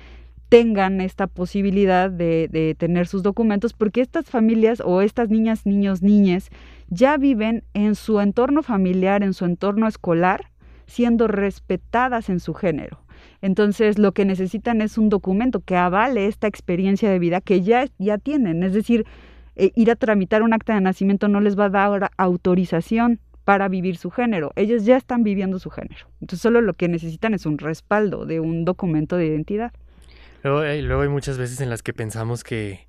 tengan 0.50 1.00
esta 1.00 1.28
posibilidad 1.28 2.10
de, 2.10 2.76
tener 2.78 3.08
sus 3.08 3.22
documentos, 3.24 3.74
porque 3.74 4.02
estas 4.02 4.26
familias 4.26 4.82
o 4.84 5.02
estas 5.02 5.30
niñas, 5.30 5.66
niños, 5.66 6.02
niñas 6.02 6.50
ya 6.90 7.18
viven 7.18 7.64
en 7.76 7.94
su 7.94 8.20
entorno 8.20 8.64
familiar, 8.64 9.22
en 9.24 9.34
su 9.34 9.46
entorno 9.46 9.88
escolar, 9.88 10.50
siendo 10.88 11.28
respetadas 11.28 12.30
en 12.30 12.40
su 12.40 12.56
género. 12.56 13.00
Entonces, 13.42 14.00
lo 14.00 14.12
que 14.12 14.26
necesitan 14.26 14.82
es 14.82 14.98
un 14.98 15.10
documento 15.10 15.60
que 15.60 15.76
avale 15.76 16.26
esta 16.26 16.48
experiencia 16.48 17.12
de 17.12 17.20
vida 17.20 17.42
que 17.42 17.62
ya, 17.62 17.86
ya 18.00 18.18
tienen. 18.18 18.64
Es 18.64 18.74
decir, 18.74 19.06
eh, 19.56 19.72
ir 19.76 19.92
a 19.92 19.96
tramitar 19.96 20.42
un 20.42 20.54
acta 20.54 20.74
de 20.74 20.82
nacimiento 20.82 21.28
no 21.28 21.42
les 21.42 21.58
va 21.58 21.66
a 21.66 21.70
dar 21.70 22.12
autorización 22.18 23.20
para 23.46 23.68
vivir 23.68 23.98
su 23.98 24.10
género. 24.10 24.52
Ellos 24.56 24.84
ya 24.84 24.98
están 24.98 25.24
viviendo 25.24 25.60
su 25.60 25.70
género. 25.70 26.08
Entonces, 26.22 26.42
solo 26.42 26.62
lo 26.62 26.74
que 26.74 26.88
necesitan 26.88 27.36
es 27.36 27.46
un 27.46 27.60
respaldo 27.60 28.26
de 28.26 28.40
un 28.40 28.66
documento 28.66 29.16
de 29.16 29.28
identidad. 29.28 29.74
Luego, 30.44 30.64
luego 30.64 31.02
hay 31.02 31.10
muchas 31.10 31.38
veces 31.38 31.62
en 31.62 31.70
las 31.70 31.84
que 31.84 31.94
pensamos 31.94 32.44
que 32.44 32.88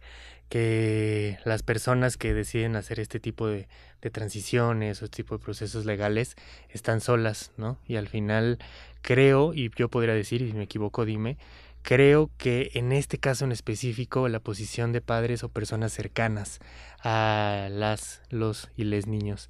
que 0.50 1.38
las 1.44 1.62
personas 1.62 2.16
que 2.16 2.34
deciden 2.34 2.74
hacer 2.74 2.98
este 2.98 3.20
tipo 3.20 3.46
de, 3.46 3.68
transiciones 4.12 5.00
o 5.00 5.04
este 5.04 5.22
tipo 5.22 5.38
de 5.38 5.44
procesos 5.44 5.86
legales 5.86 6.34
están 6.70 7.00
solas, 7.00 7.52
¿no? 7.56 7.78
Y 7.86 7.96
al 7.96 8.08
final 8.08 8.58
creo, 9.00 9.54
y 9.54 9.70
yo 9.76 9.88
podría 9.88 10.12
decir, 10.12 10.42
y 10.42 10.48
si 10.48 10.52
me 10.54 10.64
equivoco, 10.64 11.04
dime, 11.04 11.38
creo 11.82 12.30
que 12.36 12.72
en 12.74 12.90
este 12.90 13.18
caso 13.18 13.44
en 13.44 13.52
específico 13.52 14.28
la 14.28 14.40
posición 14.40 14.92
de 14.92 15.00
padres 15.00 15.44
o 15.44 15.50
personas 15.50 15.92
cercanas 15.92 16.58
a 17.02 17.68
las, 17.70 18.20
los 18.30 18.70
y 18.76 18.84
les 18.84 19.06
niños 19.06 19.48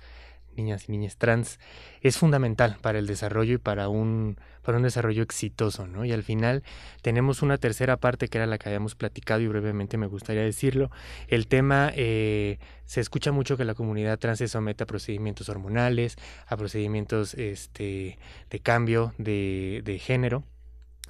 niñas 0.60 0.88
y 0.88 0.92
niñas 0.92 1.16
trans 1.16 1.58
es 2.00 2.16
fundamental 2.16 2.76
para 2.80 2.98
el 2.98 3.06
desarrollo 3.06 3.54
y 3.54 3.58
para 3.58 3.88
un, 3.88 4.36
para 4.62 4.78
un 4.78 4.84
desarrollo 4.84 5.22
exitoso, 5.22 5.86
¿no? 5.86 6.04
Y 6.04 6.12
al 6.12 6.22
final 6.22 6.62
tenemos 7.02 7.42
una 7.42 7.58
tercera 7.58 7.96
parte 7.96 8.28
que 8.28 8.38
era 8.38 8.46
la 8.46 8.58
que 8.58 8.68
habíamos 8.68 8.94
platicado 8.94 9.40
y 9.40 9.48
brevemente 9.48 9.96
me 9.96 10.06
gustaría 10.06 10.42
decirlo. 10.42 10.90
El 11.28 11.46
tema, 11.46 11.92
eh, 11.94 12.58
se 12.84 13.00
escucha 13.00 13.32
mucho 13.32 13.56
que 13.56 13.64
la 13.64 13.74
comunidad 13.74 14.18
trans 14.18 14.38
se 14.38 14.48
somete 14.48 14.84
a 14.84 14.86
procedimientos 14.86 15.48
hormonales, 15.48 16.16
a 16.46 16.56
procedimientos 16.56 17.34
este, 17.34 18.18
de 18.50 18.60
cambio 18.60 19.14
de, 19.18 19.82
de 19.84 19.98
género. 19.98 20.42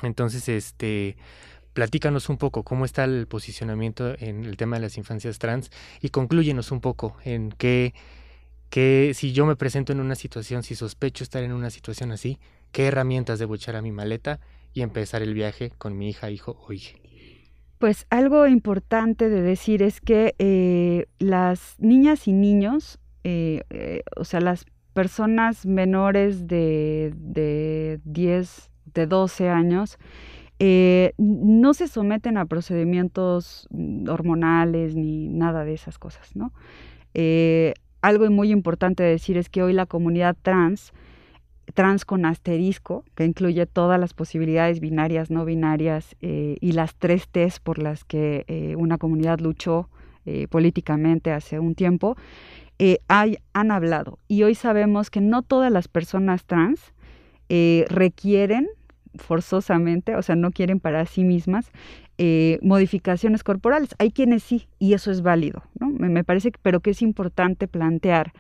Entonces, 0.02 0.48
este, 0.48 1.16
platícanos 1.72 2.28
un 2.28 2.36
poco 2.36 2.64
cómo 2.64 2.84
está 2.84 3.04
el 3.04 3.26
posicionamiento 3.26 4.14
en 4.18 4.44
el 4.44 4.56
tema 4.56 4.76
de 4.76 4.82
las 4.82 4.96
infancias 4.98 5.38
trans 5.38 5.70
y 6.00 6.10
concluyenos 6.10 6.72
un 6.72 6.80
poco 6.80 7.16
en 7.24 7.52
qué 7.52 7.94
que 8.70 9.12
si 9.14 9.32
yo 9.32 9.44
me 9.46 9.56
presento 9.56 9.92
en 9.92 10.00
una 10.00 10.14
situación, 10.14 10.62
si 10.62 10.76
sospecho 10.76 11.24
estar 11.24 11.42
en 11.42 11.52
una 11.52 11.70
situación 11.70 12.12
así, 12.12 12.38
qué 12.70 12.86
herramientas 12.86 13.40
debo 13.40 13.56
echar 13.56 13.76
a 13.76 13.82
mi 13.82 13.90
maleta 13.90 14.38
y 14.72 14.82
empezar 14.82 15.22
el 15.22 15.34
viaje 15.34 15.72
con 15.76 15.98
mi 15.98 16.08
hija, 16.08 16.30
hijo 16.30 16.56
o 16.66 16.72
hija. 16.72 16.96
Pues 17.78 18.06
algo 18.10 18.46
importante 18.46 19.28
de 19.28 19.42
decir 19.42 19.82
es 19.82 20.00
que 20.00 20.34
eh, 20.38 21.06
las 21.18 21.74
niñas 21.78 22.28
y 22.28 22.32
niños, 22.32 23.00
eh, 23.24 23.62
eh, 23.70 24.02
o 24.16 24.24
sea, 24.24 24.40
las 24.40 24.66
personas 24.92 25.66
menores 25.66 26.46
de, 26.46 27.12
de 27.16 28.00
10, 28.04 28.70
de 28.94 29.06
12 29.06 29.48
años, 29.48 29.98
no 31.16 31.72
se 31.72 31.88
someten 31.88 32.36
a 32.36 32.44
procedimientos 32.44 33.66
hormonales 34.06 34.94
ni 34.94 35.26
nada 35.28 35.64
de 35.64 35.72
esas 35.72 35.98
cosas, 35.98 36.36
¿no? 36.36 36.52
Algo 38.02 38.30
muy 38.30 38.50
importante 38.50 39.02
de 39.02 39.10
decir 39.10 39.36
es 39.36 39.48
que 39.48 39.62
hoy 39.62 39.72
la 39.72 39.86
comunidad 39.86 40.36
trans, 40.40 40.92
trans 41.74 42.04
con 42.04 42.24
asterisco, 42.24 43.04
que 43.14 43.24
incluye 43.24 43.66
todas 43.66 44.00
las 44.00 44.14
posibilidades 44.14 44.80
binarias, 44.80 45.30
no 45.30 45.44
binarias 45.44 46.16
eh, 46.20 46.56
y 46.60 46.72
las 46.72 46.94
tres 46.94 47.28
T's 47.28 47.60
por 47.60 47.78
las 47.78 48.04
que 48.04 48.44
eh, 48.48 48.74
una 48.76 48.98
comunidad 48.98 49.40
luchó 49.40 49.88
eh, 50.26 50.46
políticamente 50.48 51.32
hace 51.32 51.58
un 51.58 51.74
tiempo, 51.74 52.16
hay, 53.08 53.36
han 53.52 53.70
hablado. 53.70 54.18
Y 54.26 54.42
hoy 54.42 54.54
sabemos 54.54 55.10
que 55.10 55.20
no 55.20 55.42
todas 55.42 55.70
las 55.70 55.86
personas 55.88 56.46
trans 56.46 56.94
requieren 57.88 58.68
forzosamente, 59.14 60.16
o 60.16 60.22
sea, 60.22 60.36
no 60.36 60.50
quieren 60.50 60.80
para 60.80 61.04
sí 61.06 61.24
mismas 61.24 61.70
eh, 62.18 62.58
modificaciones 62.62 63.42
corporales. 63.42 63.94
Hay 63.98 64.10
quienes 64.10 64.42
sí, 64.42 64.68
y 64.78 64.94
eso 64.94 65.10
es 65.10 65.22
válido, 65.22 65.62
¿no? 65.78 65.88
Me, 65.90 66.24
parece, 66.24 66.52
pero 66.62 66.80
que 66.80 66.90
es 66.90 67.02
importante 67.02 67.68
plantear 67.68 68.32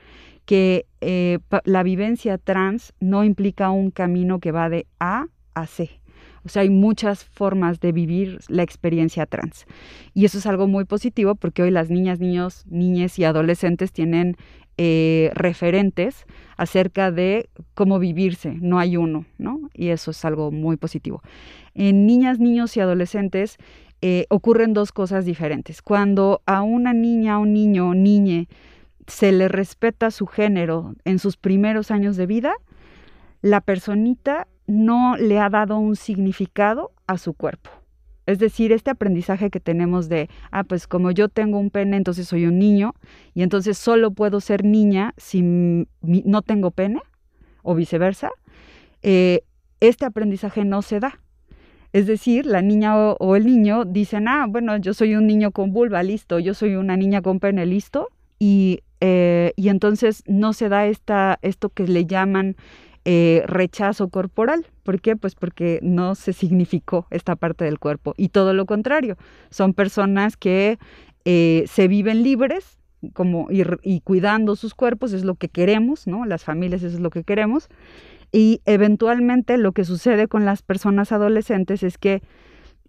que 0.44 0.86
eh, 1.00 1.38
la 1.64 1.82
vivencia 1.82 2.38
trans 2.38 2.92
no 3.00 3.24
implica 3.24 3.70
un 3.70 3.90
camino 3.90 4.40
que 4.40 4.52
va 4.52 4.68
de 4.68 4.86
A 4.98 5.26
a 5.54 5.66
C. 5.66 6.00
O 6.44 6.48
sea, 6.48 6.62
hay 6.62 6.70
muchas 6.70 7.24
formas 7.24 7.80
de 7.80 7.92
vivir 7.92 8.38
la 8.48 8.62
experiencia 8.62 9.26
trans. 9.26 9.66
Y 10.14 10.24
eso 10.24 10.38
es 10.38 10.46
algo 10.46 10.66
muy 10.66 10.84
positivo 10.84 11.34
porque 11.34 11.62
hoy 11.62 11.70
las 11.70 11.90
niñas, 11.90 12.18
niños, 12.18 12.64
niñas 12.66 13.18
y 13.18 13.24
adolescentes 13.24 13.92
tienen 13.92 14.36
eh, 14.82 15.30
referentes 15.34 16.24
acerca 16.56 17.10
de 17.10 17.50
cómo 17.74 17.98
vivirse, 17.98 18.56
no 18.62 18.78
hay 18.78 18.96
uno, 18.96 19.26
¿no? 19.36 19.60
Y 19.74 19.88
eso 19.88 20.10
es 20.10 20.24
algo 20.24 20.50
muy 20.50 20.78
positivo. 20.78 21.20
En 21.74 22.06
niñas, 22.06 22.38
niños 22.38 22.74
y 22.78 22.80
adolescentes 22.80 23.58
eh, 24.00 24.24
ocurren 24.30 24.72
dos 24.72 24.90
cosas 24.90 25.26
diferentes. 25.26 25.82
Cuando 25.82 26.40
a 26.46 26.62
una 26.62 26.94
niña, 26.94 27.34
a 27.34 27.38
un 27.38 27.52
niño 27.52 27.90
o 27.90 27.94
niñe 27.94 28.48
se 29.06 29.32
le 29.32 29.48
respeta 29.48 30.10
su 30.10 30.26
género 30.26 30.94
en 31.04 31.18
sus 31.18 31.36
primeros 31.36 31.90
años 31.90 32.16
de 32.16 32.24
vida, 32.24 32.54
la 33.42 33.60
personita 33.60 34.48
no 34.66 35.18
le 35.18 35.40
ha 35.40 35.50
dado 35.50 35.76
un 35.76 35.94
significado 35.94 36.92
a 37.06 37.18
su 37.18 37.34
cuerpo. 37.34 37.70
Es 38.30 38.38
decir, 38.38 38.70
este 38.70 38.90
aprendizaje 38.90 39.50
que 39.50 39.58
tenemos 39.58 40.08
de, 40.08 40.28
ah, 40.52 40.62
pues 40.62 40.86
como 40.86 41.10
yo 41.10 41.28
tengo 41.28 41.58
un 41.58 41.70
pene, 41.70 41.96
entonces 41.96 42.28
soy 42.28 42.46
un 42.46 42.60
niño, 42.60 42.94
y 43.34 43.42
entonces 43.42 43.76
solo 43.76 44.12
puedo 44.12 44.40
ser 44.40 44.64
niña 44.64 45.14
si 45.16 45.42
no 45.42 46.42
tengo 46.42 46.70
pene, 46.70 47.00
o 47.62 47.74
viceversa, 47.74 48.30
eh, 49.02 49.42
este 49.80 50.04
aprendizaje 50.04 50.64
no 50.64 50.82
se 50.82 51.00
da. 51.00 51.18
Es 51.92 52.06
decir, 52.06 52.46
la 52.46 52.62
niña 52.62 52.96
o, 52.96 53.34
el 53.34 53.46
niño 53.46 53.84
dicen, 53.84 54.28
ah, 54.28 54.46
bueno, 54.48 54.76
yo 54.76 54.94
soy 54.94 55.16
un 55.16 55.26
niño 55.26 55.50
con 55.50 55.72
vulva, 55.72 56.04
listo, 56.04 56.38
yo 56.38 56.54
soy 56.54 56.76
una 56.76 56.96
niña 56.96 57.22
con 57.22 57.40
pene, 57.40 57.66
listo, 57.66 58.10
y, 58.38 58.84
eh, 59.00 59.52
y 59.56 59.70
entonces 59.70 60.22
no 60.28 60.52
se 60.52 60.68
da 60.68 60.86
esta, 60.86 61.40
esto 61.42 61.68
que 61.70 61.88
le 61.88 62.06
llaman 62.06 62.54
eh, 63.04 63.42
rechazo 63.46 64.08
corporal. 64.08 64.66
¿Por 64.82 65.00
qué? 65.00 65.16
Pues 65.16 65.34
porque 65.34 65.78
no 65.82 66.14
se 66.14 66.32
significó 66.32 67.06
esta 67.10 67.36
parte 67.36 67.64
del 67.64 67.78
cuerpo. 67.78 68.14
Y 68.16 68.28
todo 68.28 68.52
lo 68.52 68.66
contrario, 68.66 69.16
son 69.50 69.74
personas 69.74 70.36
que 70.36 70.78
eh, 71.24 71.64
se 71.66 71.88
viven 71.88 72.22
libres 72.22 72.78
como 73.14 73.48
y, 73.50 74.00
cuidando 74.00 74.56
sus 74.56 74.74
cuerpos, 74.74 75.12
es 75.12 75.24
lo 75.24 75.34
que 75.34 75.48
queremos, 75.48 76.06
¿no? 76.06 76.26
Las 76.26 76.44
familias 76.44 76.82
eso 76.82 76.96
es 76.96 77.00
lo 77.00 77.10
que 77.10 77.24
queremos. 77.24 77.68
Y 78.32 78.60
eventualmente 78.66 79.56
lo 79.56 79.72
que 79.72 79.84
sucede 79.84 80.28
con 80.28 80.44
las 80.44 80.62
personas 80.62 81.10
adolescentes 81.10 81.82
es 81.82 81.98
que 81.98 82.22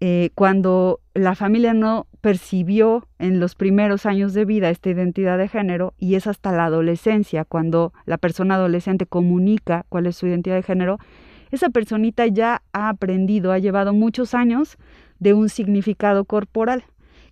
eh, 0.04 0.30
cuando 0.34 0.98
la 1.14 1.36
familia 1.36 1.74
no 1.74 2.08
percibió 2.20 3.06
en 3.20 3.38
los 3.38 3.54
primeros 3.54 4.04
años 4.04 4.34
de 4.34 4.44
vida 4.44 4.68
esta 4.68 4.90
identidad 4.90 5.38
de 5.38 5.46
género 5.46 5.94
y 5.96 6.16
es 6.16 6.26
hasta 6.26 6.50
la 6.50 6.64
adolescencia 6.64 7.44
cuando 7.44 7.92
la 8.04 8.18
persona 8.18 8.56
adolescente 8.56 9.06
comunica 9.06 9.86
cuál 9.88 10.08
es 10.08 10.16
su 10.16 10.26
identidad 10.26 10.56
de 10.56 10.64
género, 10.64 10.98
esa 11.52 11.70
personita 11.70 12.26
ya 12.26 12.62
ha 12.72 12.88
aprendido, 12.88 13.52
ha 13.52 13.60
llevado 13.60 13.92
muchos 13.92 14.34
años 14.34 14.76
de 15.20 15.34
un 15.34 15.48
significado 15.48 16.24
corporal 16.24 16.82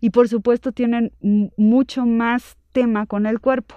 y 0.00 0.10
por 0.10 0.28
supuesto 0.28 0.70
tienen 0.70 1.10
mucho 1.56 2.06
más 2.06 2.56
tema 2.70 3.06
con 3.06 3.26
el 3.26 3.40
cuerpo. 3.40 3.74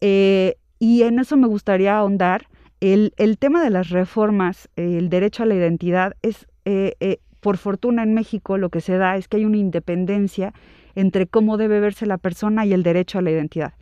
Eh, 0.00 0.54
y 0.78 1.02
en 1.02 1.18
eso 1.18 1.36
me 1.36 1.48
gustaría 1.48 1.96
ahondar. 1.96 2.46
El, 2.78 3.12
tema 3.40 3.64
de 3.64 3.70
las 3.70 3.88
reformas, 3.88 4.68
el 4.76 5.08
derecho 5.08 5.42
a 5.42 5.46
la 5.46 5.56
identidad, 5.56 6.14
es 6.22 6.46
eh, 6.64 7.18
por 7.44 7.58
fortuna 7.58 8.02
en 8.02 8.14
México 8.14 8.56
lo 8.56 8.70
que 8.70 8.80
se 8.80 8.96
da 8.96 9.18
es 9.18 9.28
que 9.28 9.36
hay 9.36 9.44
una 9.44 9.58
independencia 9.58 10.54
entre 10.94 11.26
cómo 11.26 11.58
debe 11.58 11.78
verse 11.78 12.06
la 12.06 12.16
persona 12.16 12.64
y 12.64 12.72
el 12.72 12.82
derecho 12.82 13.18
a 13.18 13.22
la 13.22 13.32
identidad. 13.32 13.74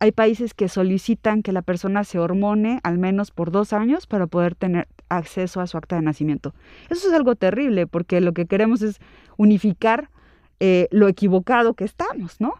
Hay 0.00 0.12
países 0.12 0.52
que 0.52 0.68
solicitan 0.68 1.42
que 1.42 1.52
la 1.52 1.62
persona 1.62 2.04
se 2.04 2.18
hormone 2.18 2.78
al 2.82 2.98
menos 2.98 3.30
por 3.30 3.50
dos 3.50 3.72
años 3.72 4.06
para 4.06 4.26
poder 4.26 4.54
tener 4.54 4.86
acceso 5.08 5.62
a 5.62 5.66
su 5.66 5.78
acta 5.78 5.96
de 5.96 6.02
nacimiento. 6.02 6.52
Eso 6.90 7.08
es 7.08 7.14
algo 7.14 7.36
terrible 7.36 7.86
porque 7.86 8.20
lo 8.20 8.34
que 8.34 8.44
queremos 8.44 8.82
es 8.82 8.98
unificar 9.38 10.10
eh, 10.60 10.86
lo 10.90 11.08
equivocado 11.08 11.72
que 11.72 11.84
estamos, 11.84 12.38
¿no? 12.38 12.52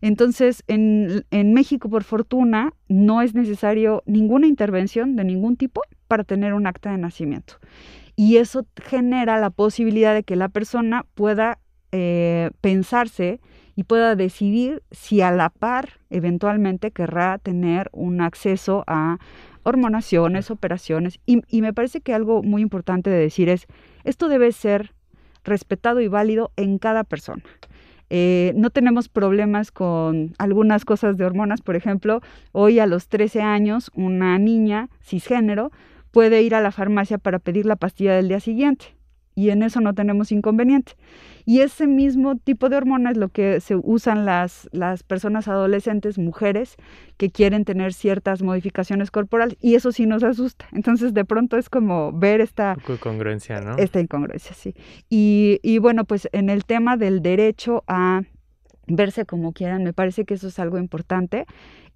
Entonces, 0.00 0.64
en, 0.66 1.24
en 1.30 1.54
México, 1.54 1.88
por 1.88 2.02
fortuna, 2.02 2.72
no 2.88 3.22
es 3.22 3.36
necesario 3.36 4.02
ninguna 4.06 4.48
intervención 4.48 5.14
de 5.14 5.22
ningún 5.22 5.56
tipo 5.56 5.82
para 6.08 6.24
tener 6.24 6.52
un 6.54 6.66
acta 6.66 6.90
de 6.90 6.98
nacimiento 6.98 7.58
y 8.20 8.36
eso 8.36 8.66
genera 8.84 9.40
la 9.40 9.48
posibilidad 9.48 10.12
de 10.12 10.24
que 10.24 10.36
la 10.36 10.50
persona 10.50 11.06
pueda 11.14 11.58
eh, 11.90 12.50
pensarse 12.60 13.40
y 13.76 13.84
pueda 13.84 14.14
decidir 14.14 14.82
si 14.90 15.22
a 15.22 15.30
la 15.30 15.48
par 15.48 16.00
eventualmente 16.10 16.90
querrá 16.90 17.38
tener 17.38 17.88
un 17.94 18.20
acceso 18.20 18.84
a 18.86 19.16
hormonaciones, 19.62 20.50
operaciones. 20.50 21.18
Y, 21.24 21.62
me 21.62 21.72
parece 21.72 22.02
que 22.02 22.12
algo 22.12 22.42
muy 22.42 22.60
importante 22.60 23.08
de 23.08 23.16
decir 23.16 23.48
es, 23.48 23.66
esto 24.04 24.28
debe 24.28 24.52
ser 24.52 24.92
respetado 25.42 26.02
y 26.02 26.08
válido 26.08 26.52
en 26.56 26.76
cada 26.76 27.04
persona. 27.04 27.42
Eh, 28.10 28.52
no 28.54 28.68
tenemos 28.68 29.08
problemas 29.08 29.72
con 29.72 30.34
algunas 30.36 30.84
cosas 30.84 31.16
de 31.16 31.24
hormonas, 31.24 31.62
por 31.62 31.74
ejemplo, 31.74 32.20
hoy 32.52 32.80
a 32.80 32.86
los 32.86 33.08
13 33.08 33.40
años 33.40 33.90
una 33.94 34.38
niña 34.38 34.90
cisgénero 35.00 35.72
puede 36.10 36.42
ir 36.42 36.54
a 36.54 36.60
la 36.60 36.72
farmacia 36.72 37.18
para 37.18 37.38
pedir 37.38 37.66
la 37.66 37.76
pastilla 37.76 38.14
del 38.14 38.28
día 38.28 38.40
siguiente 38.40 39.00
y 39.34 39.50
en 39.50 39.62
eso 39.62 39.80
no 39.80 39.94
tenemos 39.94 40.32
inconveniente. 40.32 40.92
Y 41.46 41.60
ese 41.60 41.86
mismo 41.86 42.36
tipo 42.36 42.68
de 42.68 42.76
hormona 42.76 43.10
es 43.10 43.16
lo 43.16 43.28
que 43.30 43.60
se 43.60 43.74
usan 43.76 44.26
las, 44.26 44.68
las 44.72 45.02
personas 45.02 45.48
adolescentes, 45.48 46.18
mujeres, 46.18 46.76
que 47.16 47.30
quieren 47.30 47.64
tener 47.64 47.94
ciertas 47.94 48.42
modificaciones 48.42 49.10
corporales 49.10 49.56
y 49.60 49.76
eso 49.76 49.92
sí 49.92 50.06
nos 50.06 50.22
asusta. 50.22 50.66
Entonces 50.72 51.14
de 51.14 51.24
pronto 51.24 51.56
es 51.56 51.70
como 51.70 52.12
ver 52.12 52.40
esta... 52.40 52.76
incongruencia, 52.86 53.60
¿no? 53.60 53.76
Esta 53.78 54.00
incongruencia, 54.00 54.54
sí. 54.54 54.74
Y, 55.08 55.58
y 55.62 55.78
bueno, 55.78 56.04
pues 56.04 56.28
en 56.32 56.50
el 56.50 56.64
tema 56.64 56.96
del 56.96 57.22
derecho 57.22 57.82
a 57.86 58.22
verse 58.90 59.24
como 59.24 59.52
quieran, 59.52 59.84
me 59.84 59.92
parece 59.92 60.24
que 60.24 60.34
eso 60.34 60.48
es 60.48 60.58
algo 60.58 60.78
importante. 60.78 61.46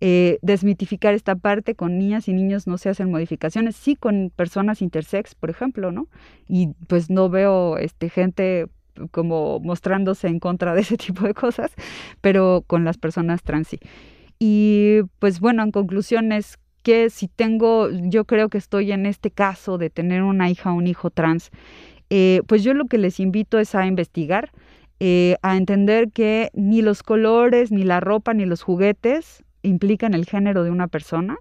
Eh, 0.01 0.39
desmitificar 0.43 1.15
esta 1.15 1.37
parte, 1.37 1.75
con 1.75 1.99
niñas 1.99 2.29
y 2.29 2.33
niños 2.33 2.67
no 2.67 2.79
se 2.79 2.89
hacen 2.89 3.11
modificaciones, 3.11 3.77
sí 3.77 3.97
con 3.97 4.31
personas 4.35 4.83
intersex, 4.83 5.35
por 5.35 5.51
ejemplo, 5.51 5.93
¿no? 5.93 6.09
Y 6.49 6.71
pues 6.89 7.11
no 7.11 7.29
veo 7.29 7.79
este, 7.79 8.09
gente 8.09 8.67
como 9.11 9.61
mostrándose 9.61 10.29
en 10.29 10.41
contra 10.41 10.75
de 10.75 10.83
ese 10.83 10.97
tipo 10.99 11.25
de 11.27 11.35
cosas, 11.35 11.73
pero 12.21 12.65
con 12.67 12.85
las 12.85 12.99
personas 12.99 13.43
trans 13.43 13.69
sí. 13.69 13.79
Y 14.39 15.01
pues 15.19 15.41
bueno, 15.41 15.63
en 15.63 15.71
conclusión 15.71 16.33
es 16.33 16.59
que 16.83 17.09
si 17.09 17.29
tengo, 17.29 17.89
yo 17.91 18.27
creo 18.27 18.49
que 18.49 18.59
estoy 18.59 18.93
en 18.93 19.07
este 19.07 19.31
caso 19.31 19.79
de 19.79 19.91
tener 19.91 20.23
una 20.23 20.51
hija 20.51 20.71
o 20.71 20.75
un 20.75 20.87
hijo 20.87 21.11
trans, 21.11 21.51
eh, 22.11 22.43
pues 22.47 22.63
yo 22.63 22.75
lo 22.75 22.85
que 22.87 22.99
les 22.99 23.21
invito 23.21 23.59
es 23.59 23.75
a 23.75 23.87
investigar, 23.87 24.51
eh, 25.01 25.37
a 25.43 25.57
entender 25.57 26.11
que 26.11 26.51
ni 26.55 26.83
los 26.83 27.03
colores, 27.03 27.71
ni 27.73 27.83
la 27.83 28.01
ropa, 28.01 28.35
ni 28.35 28.45
los 28.45 28.63
juguetes 28.63 29.45
implican 29.63 30.15
el 30.15 30.27
género 30.27 30.63
de 30.63 30.71
una 30.71 30.89
persona. 30.89 31.37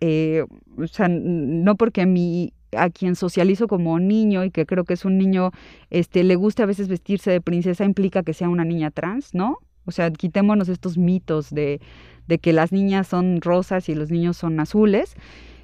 Eh, 0.00 0.44
o 0.78 0.86
sea, 0.86 1.08
no 1.08 1.76
porque 1.76 2.06
mi 2.06 2.52
a 2.76 2.90
quien 2.90 3.16
socializo 3.16 3.66
como 3.66 3.98
niño 3.98 4.44
y 4.44 4.50
que 4.50 4.66
creo 4.66 4.84
que 4.84 4.94
es 4.94 5.04
un 5.04 5.18
niño, 5.18 5.50
este, 5.90 6.24
le 6.24 6.36
guste 6.36 6.62
a 6.62 6.66
veces 6.66 6.88
vestirse 6.88 7.30
de 7.30 7.40
princesa, 7.40 7.84
implica 7.84 8.22
que 8.22 8.32
sea 8.32 8.48
una 8.48 8.64
niña 8.64 8.90
trans, 8.90 9.34
¿no? 9.34 9.58
O 9.86 9.90
sea, 9.92 10.10
quitémonos 10.10 10.68
estos 10.68 10.98
mitos 10.98 11.50
de, 11.50 11.80
de 12.28 12.38
que 12.38 12.52
las 12.52 12.70
niñas 12.70 13.08
son 13.08 13.40
rosas 13.40 13.88
y 13.88 13.94
los 13.94 14.10
niños 14.10 14.36
son 14.36 14.60
azules. 14.60 15.14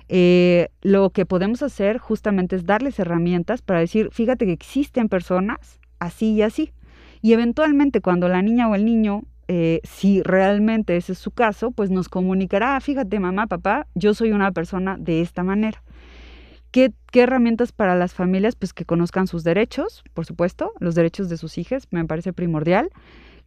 Eh, 0.09 0.69
lo 0.83 1.11
que 1.11 1.27
podemos 1.27 1.63
hacer 1.63 1.99
justamente 1.99 2.57
es 2.57 2.65
darles 2.65 2.99
herramientas 2.99 3.63
para 3.63 3.81
decir, 3.81 4.11
fíjate 4.13 4.47
que 4.47 4.53
existen 4.53 5.09
personas 5.09 5.81
así 5.99 6.33
y 6.33 6.43
así. 6.43 6.73
Y 7.27 7.33
eventualmente 7.33 8.01
cuando 8.01 8.29
la 8.29 8.41
niña 8.41 8.69
o 8.69 8.77
el 8.77 8.85
niño 8.85 9.25
eh, 9.49 9.81
si 9.83 10.23
realmente 10.23 10.97
ese 10.97 11.11
es 11.11 11.19
su 11.19 11.33
caso, 11.33 11.73
pues 11.73 11.91
nos 11.91 12.09
comunicará, 12.09 12.77
ah, 12.77 12.81
fíjate 12.81 13.19
mamá, 13.19 13.49
papá, 13.49 13.89
yo 13.97 14.15
soy 14.15 14.31
una 14.31 14.53
persona 14.53 14.97
de 14.97 15.23
esta 15.23 15.43
manera. 15.43 15.83
¿Qué, 16.71 16.93
¿Qué, 17.11 17.23
herramientas 17.23 17.73
para 17.73 17.97
las 17.97 18.15
familias? 18.15 18.55
Pues 18.55 18.73
que 18.73 18.85
conozcan 18.85 19.27
sus 19.27 19.43
derechos, 19.43 20.05
por 20.15 20.25
supuesto, 20.25 20.73
los 20.79 20.95
derechos 20.95 21.29
de 21.29 21.37
sus 21.37 21.59
hijas, 21.59 21.89
me 21.91 22.05
parece 22.05 22.33
primordial 22.33 22.91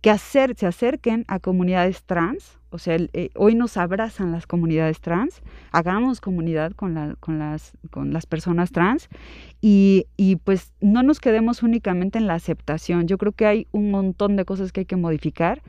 que 0.02 0.10
hacer, 0.10 0.58
se 0.58 0.68
acerquen 0.68 1.24
a 1.30 1.40
comunidades 1.40 2.04
trans, 2.04 2.59
o 2.72 2.78
sea, 2.78 2.98
eh, 3.14 3.30
hoy 3.36 3.56
nos 3.56 3.78
abrazan 3.78 4.32
las 4.32 4.46
comunidades 4.48 5.02
trans, 5.02 5.42
hagamos 5.72 6.22
comunidad 6.22 6.74
con, 6.74 6.94
la, 6.94 7.16
con, 7.20 7.40
las, 7.40 7.74
con 7.90 8.14
las 8.14 8.26
personas 8.26 8.72
trans 8.72 9.10
y, 9.62 10.06
y, 10.18 10.38
pues 10.38 10.74
no 10.82 11.04
nos 11.04 11.20
quedemos 11.20 11.64
únicamente 11.64 12.18
en 12.18 12.28
la 12.28 12.36
aceptación. 12.36 13.08
Yo 13.08 13.18
creo 13.18 13.32
que 13.32 13.46
hay 13.46 13.68
un 13.72 13.92
montón 13.92 14.36
de 14.36 14.46
cosas 14.46 14.72
que 14.72 14.82
hay 14.82 14.86
que 14.86 14.96
modificar. 14.96 15.62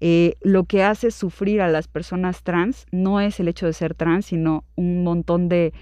Eh, 0.00 0.34
lo 0.40 0.64
que 0.64 0.82
hace 0.82 1.12
sufrir 1.12 1.60
a 1.60 1.68
las 1.68 1.86
personas 1.86 2.42
trans 2.42 2.86
no 2.90 3.20
es 3.20 3.38
el 3.38 3.46
hecho 3.46 3.66
de 3.66 3.72
ser 3.72 3.94
trans, 3.94 4.26
sino 4.26 4.64
un 4.74 5.04
montón 5.04 5.48
de, 5.48 5.72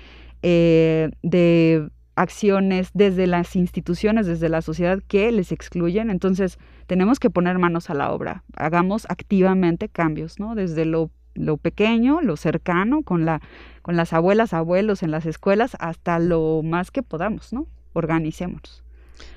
eh, 0.43 1.11
de 1.23 1.89
acciones 2.21 2.91
desde 2.93 3.27
las 3.27 3.57
instituciones, 3.57 4.27
desde 4.27 4.51
la 4.51 4.61
sociedad 4.61 5.03
que 5.09 5.33
les 5.33 5.53
excluyen. 5.53 6.11
Entonces, 6.11 6.59
tenemos 6.87 7.19
que 7.19 7.31
poner 7.31 7.59
manos 7.59 7.89
a 7.89 7.95
la 7.95 8.13
obra. 8.13 8.45
Hagamos 8.57 9.07
activamente 9.09 9.89
cambios, 9.89 10.39
¿no? 10.39 10.55
Desde 10.55 10.85
lo, 10.85 11.11
lo 11.35 11.57
pequeño, 11.57 12.21
lo 12.21 12.37
cercano, 12.37 13.03
con, 13.03 13.25
la, 13.25 13.41
con 13.81 13.97
las 13.97 14.13
abuelas, 14.13 14.53
abuelos 14.53 15.03
en 15.03 15.11
las 15.11 15.25
escuelas, 15.25 15.79
hasta 15.81 16.19
lo 16.19 16.61
más 16.63 16.91
que 16.91 17.03
podamos, 17.03 17.55
¿no? 17.55 17.67
Organicémonos. 17.95 18.85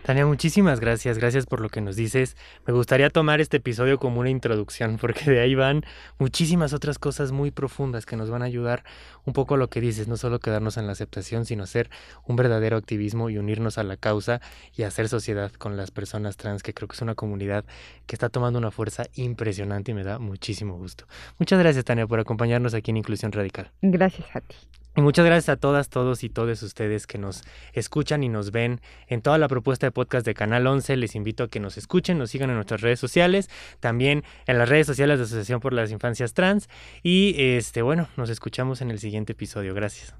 Tania, 0.03 0.25
muchísimas 0.25 0.79
gracias, 0.79 1.17
gracias 1.17 1.45
por 1.45 1.61
lo 1.61 1.69
que 1.69 1.81
nos 1.81 1.95
dices. 1.95 2.35
Me 2.67 2.73
gustaría 2.73 3.09
tomar 3.09 3.41
este 3.41 3.57
episodio 3.57 3.99
como 3.99 4.19
una 4.19 4.29
introducción, 4.29 4.97
porque 5.01 5.31
de 5.31 5.39
ahí 5.39 5.55
van 5.55 5.85
muchísimas 6.19 6.73
otras 6.73 6.99
cosas 6.99 7.31
muy 7.31 7.51
profundas 7.51 8.05
que 8.05 8.15
nos 8.15 8.29
van 8.29 8.41
a 8.41 8.45
ayudar 8.45 8.83
un 9.25 9.33
poco 9.33 9.55
a 9.55 9.57
lo 9.57 9.69
que 9.69 9.81
dices, 9.81 10.07
no 10.07 10.17
solo 10.17 10.39
quedarnos 10.39 10.77
en 10.77 10.85
la 10.85 10.91
aceptación, 10.91 11.45
sino 11.45 11.63
hacer 11.63 11.89
un 12.25 12.35
verdadero 12.35 12.77
activismo 12.77 13.29
y 13.29 13.37
unirnos 13.37 13.77
a 13.77 13.83
la 13.83 13.97
causa 13.97 14.41
y 14.75 14.83
hacer 14.83 15.07
sociedad 15.07 15.51
con 15.51 15.77
las 15.77 15.91
personas 15.91 16.37
trans, 16.37 16.63
que 16.63 16.73
creo 16.73 16.87
que 16.87 16.95
es 16.95 17.01
una 17.01 17.15
comunidad 17.15 17.65
que 18.05 18.15
está 18.15 18.29
tomando 18.29 18.59
una 18.59 18.71
fuerza 18.71 19.05
impresionante 19.13 19.91
y 19.91 19.93
me 19.93 20.03
da 20.03 20.19
muchísimo 20.19 20.77
gusto. 20.77 21.05
Muchas 21.39 21.59
gracias, 21.59 21.85
Tania, 21.85 22.07
por 22.07 22.19
acompañarnos 22.19 22.73
aquí 22.73 22.91
en 22.91 22.97
Inclusión 22.97 23.31
Radical. 23.31 23.71
Gracias 23.81 24.27
a 24.35 24.41
ti. 24.41 24.55
Y 24.95 25.01
muchas 25.01 25.25
gracias 25.25 25.49
a 25.49 25.58
todas, 25.58 25.89
todos 25.89 26.23
y 26.23 26.29
todos 26.29 26.62
ustedes 26.62 27.08
que 27.08 27.17
nos 27.17 27.43
escuchan 27.73 28.23
y 28.23 28.29
nos 28.29 28.51
ven 28.51 28.79
en 29.08 29.23
toda 29.23 29.39
la 29.39 29.47
propuesta 29.47 29.88
de 29.88 29.91
podcast 29.91 30.23
de 30.25 30.36
Canal 30.36 30.67
11. 30.67 30.97
Les 30.97 31.15
invito 31.15 31.45
a 31.45 31.47
que 31.47 31.60
nos 31.60 31.77
escuchen, 31.77 32.19
nos 32.19 32.29
sigan 32.29 32.51
en 32.51 32.58
nuestras 32.58 32.82
redes 32.82 32.99
sociales, 32.99 33.49
también 33.79 34.23
en 34.45 34.60
las 34.60 34.69
redes 34.69 34.86
sociales 34.86 35.17
de 35.17 35.25
Asociación 35.25 35.62
por 35.62 35.73
las 35.73 35.91
Infancias 35.91 36.34
Trans. 36.34 36.69
Y 37.01 37.34
este, 37.38 37.82
bueno, 37.82 38.08
nos 38.17 38.29
escuchamos 38.29 38.82
en 38.82 38.91
el 38.91 38.99
siguiente 38.99 39.32
episodio. 39.32 39.73
Gracias. 39.73 40.13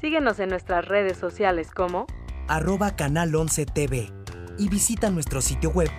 Síguenos 0.00 0.38
en 0.38 0.50
nuestras 0.50 0.86
redes 0.86 1.16
sociales 1.16 1.72
como 1.72 2.06
arroba 2.48 2.94
canal 2.96 3.34
11 3.34 3.66
TV 3.66 4.12
y 4.58 4.68
visita 4.68 5.10
nuestro 5.10 5.40
sitio 5.40 5.70
web 5.70 5.90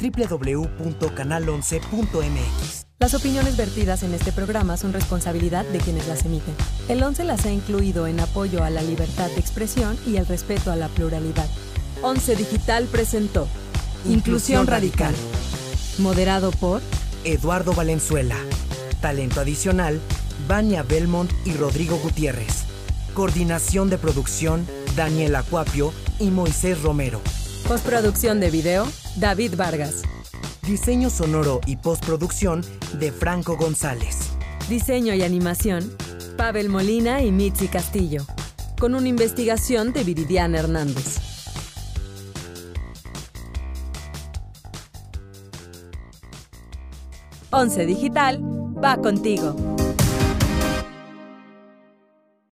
www.canal11.mx. 0.00 2.89
Las 3.00 3.14
opiniones 3.14 3.56
vertidas 3.56 4.02
en 4.02 4.12
este 4.12 4.30
programa 4.30 4.76
son 4.76 4.92
responsabilidad 4.92 5.64
de 5.64 5.78
quienes 5.78 6.06
las 6.06 6.26
emiten. 6.26 6.54
El 6.86 7.02
11 7.02 7.24
las 7.24 7.46
ha 7.46 7.50
incluido 7.50 8.06
en 8.06 8.20
apoyo 8.20 8.62
a 8.62 8.68
la 8.68 8.82
libertad 8.82 9.30
de 9.30 9.40
expresión 9.40 9.96
y 10.06 10.18
el 10.18 10.26
respeto 10.26 10.70
a 10.70 10.76
la 10.76 10.88
pluralidad. 10.88 11.48
11 12.02 12.36
Digital 12.36 12.84
presentó 12.92 13.48
Inclusión 14.04 14.66
Radical. 14.66 15.14
Moderado 15.96 16.50
por 16.50 16.82
Eduardo 17.24 17.72
Valenzuela. 17.72 18.36
Talento 19.00 19.40
adicional, 19.40 19.98
Vania 20.46 20.82
Belmont 20.82 21.32
y 21.46 21.54
Rodrigo 21.54 21.96
Gutiérrez. 21.96 22.64
Coordinación 23.14 23.88
de 23.88 23.96
producción, 23.96 24.66
Daniel 24.94 25.36
Acuapio 25.36 25.94
y 26.18 26.30
Moisés 26.30 26.82
Romero. 26.82 27.22
Postproducción 27.66 28.40
de 28.40 28.50
video, 28.50 28.86
David 29.16 29.54
Vargas. 29.56 30.02
Diseño 30.70 31.10
sonoro 31.10 31.60
y 31.66 31.78
postproducción 31.78 32.62
de 33.00 33.10
Franco 33.10 33.56
González. 33.56 34.30
Diseño 34.68 35.12
y 35.14 35.22
animación, 35.22 35.92
Pavel 36.36 36.68
Molina 36.68 37.22
y 37.22 37.32
Mitzi 37.32 37.66
Castillo. 37.66 38.24
Con 38.78 38.94
una 38.94 39.08
investigación 39.08 39.92
de 39.92 40.04
Viridiana 40.04 40.60
Hernández. 40.60 41.18
11 47.50 47.86
Digital 47.86 48.40
va 48.80 48.96
contigo. 48.98 49.56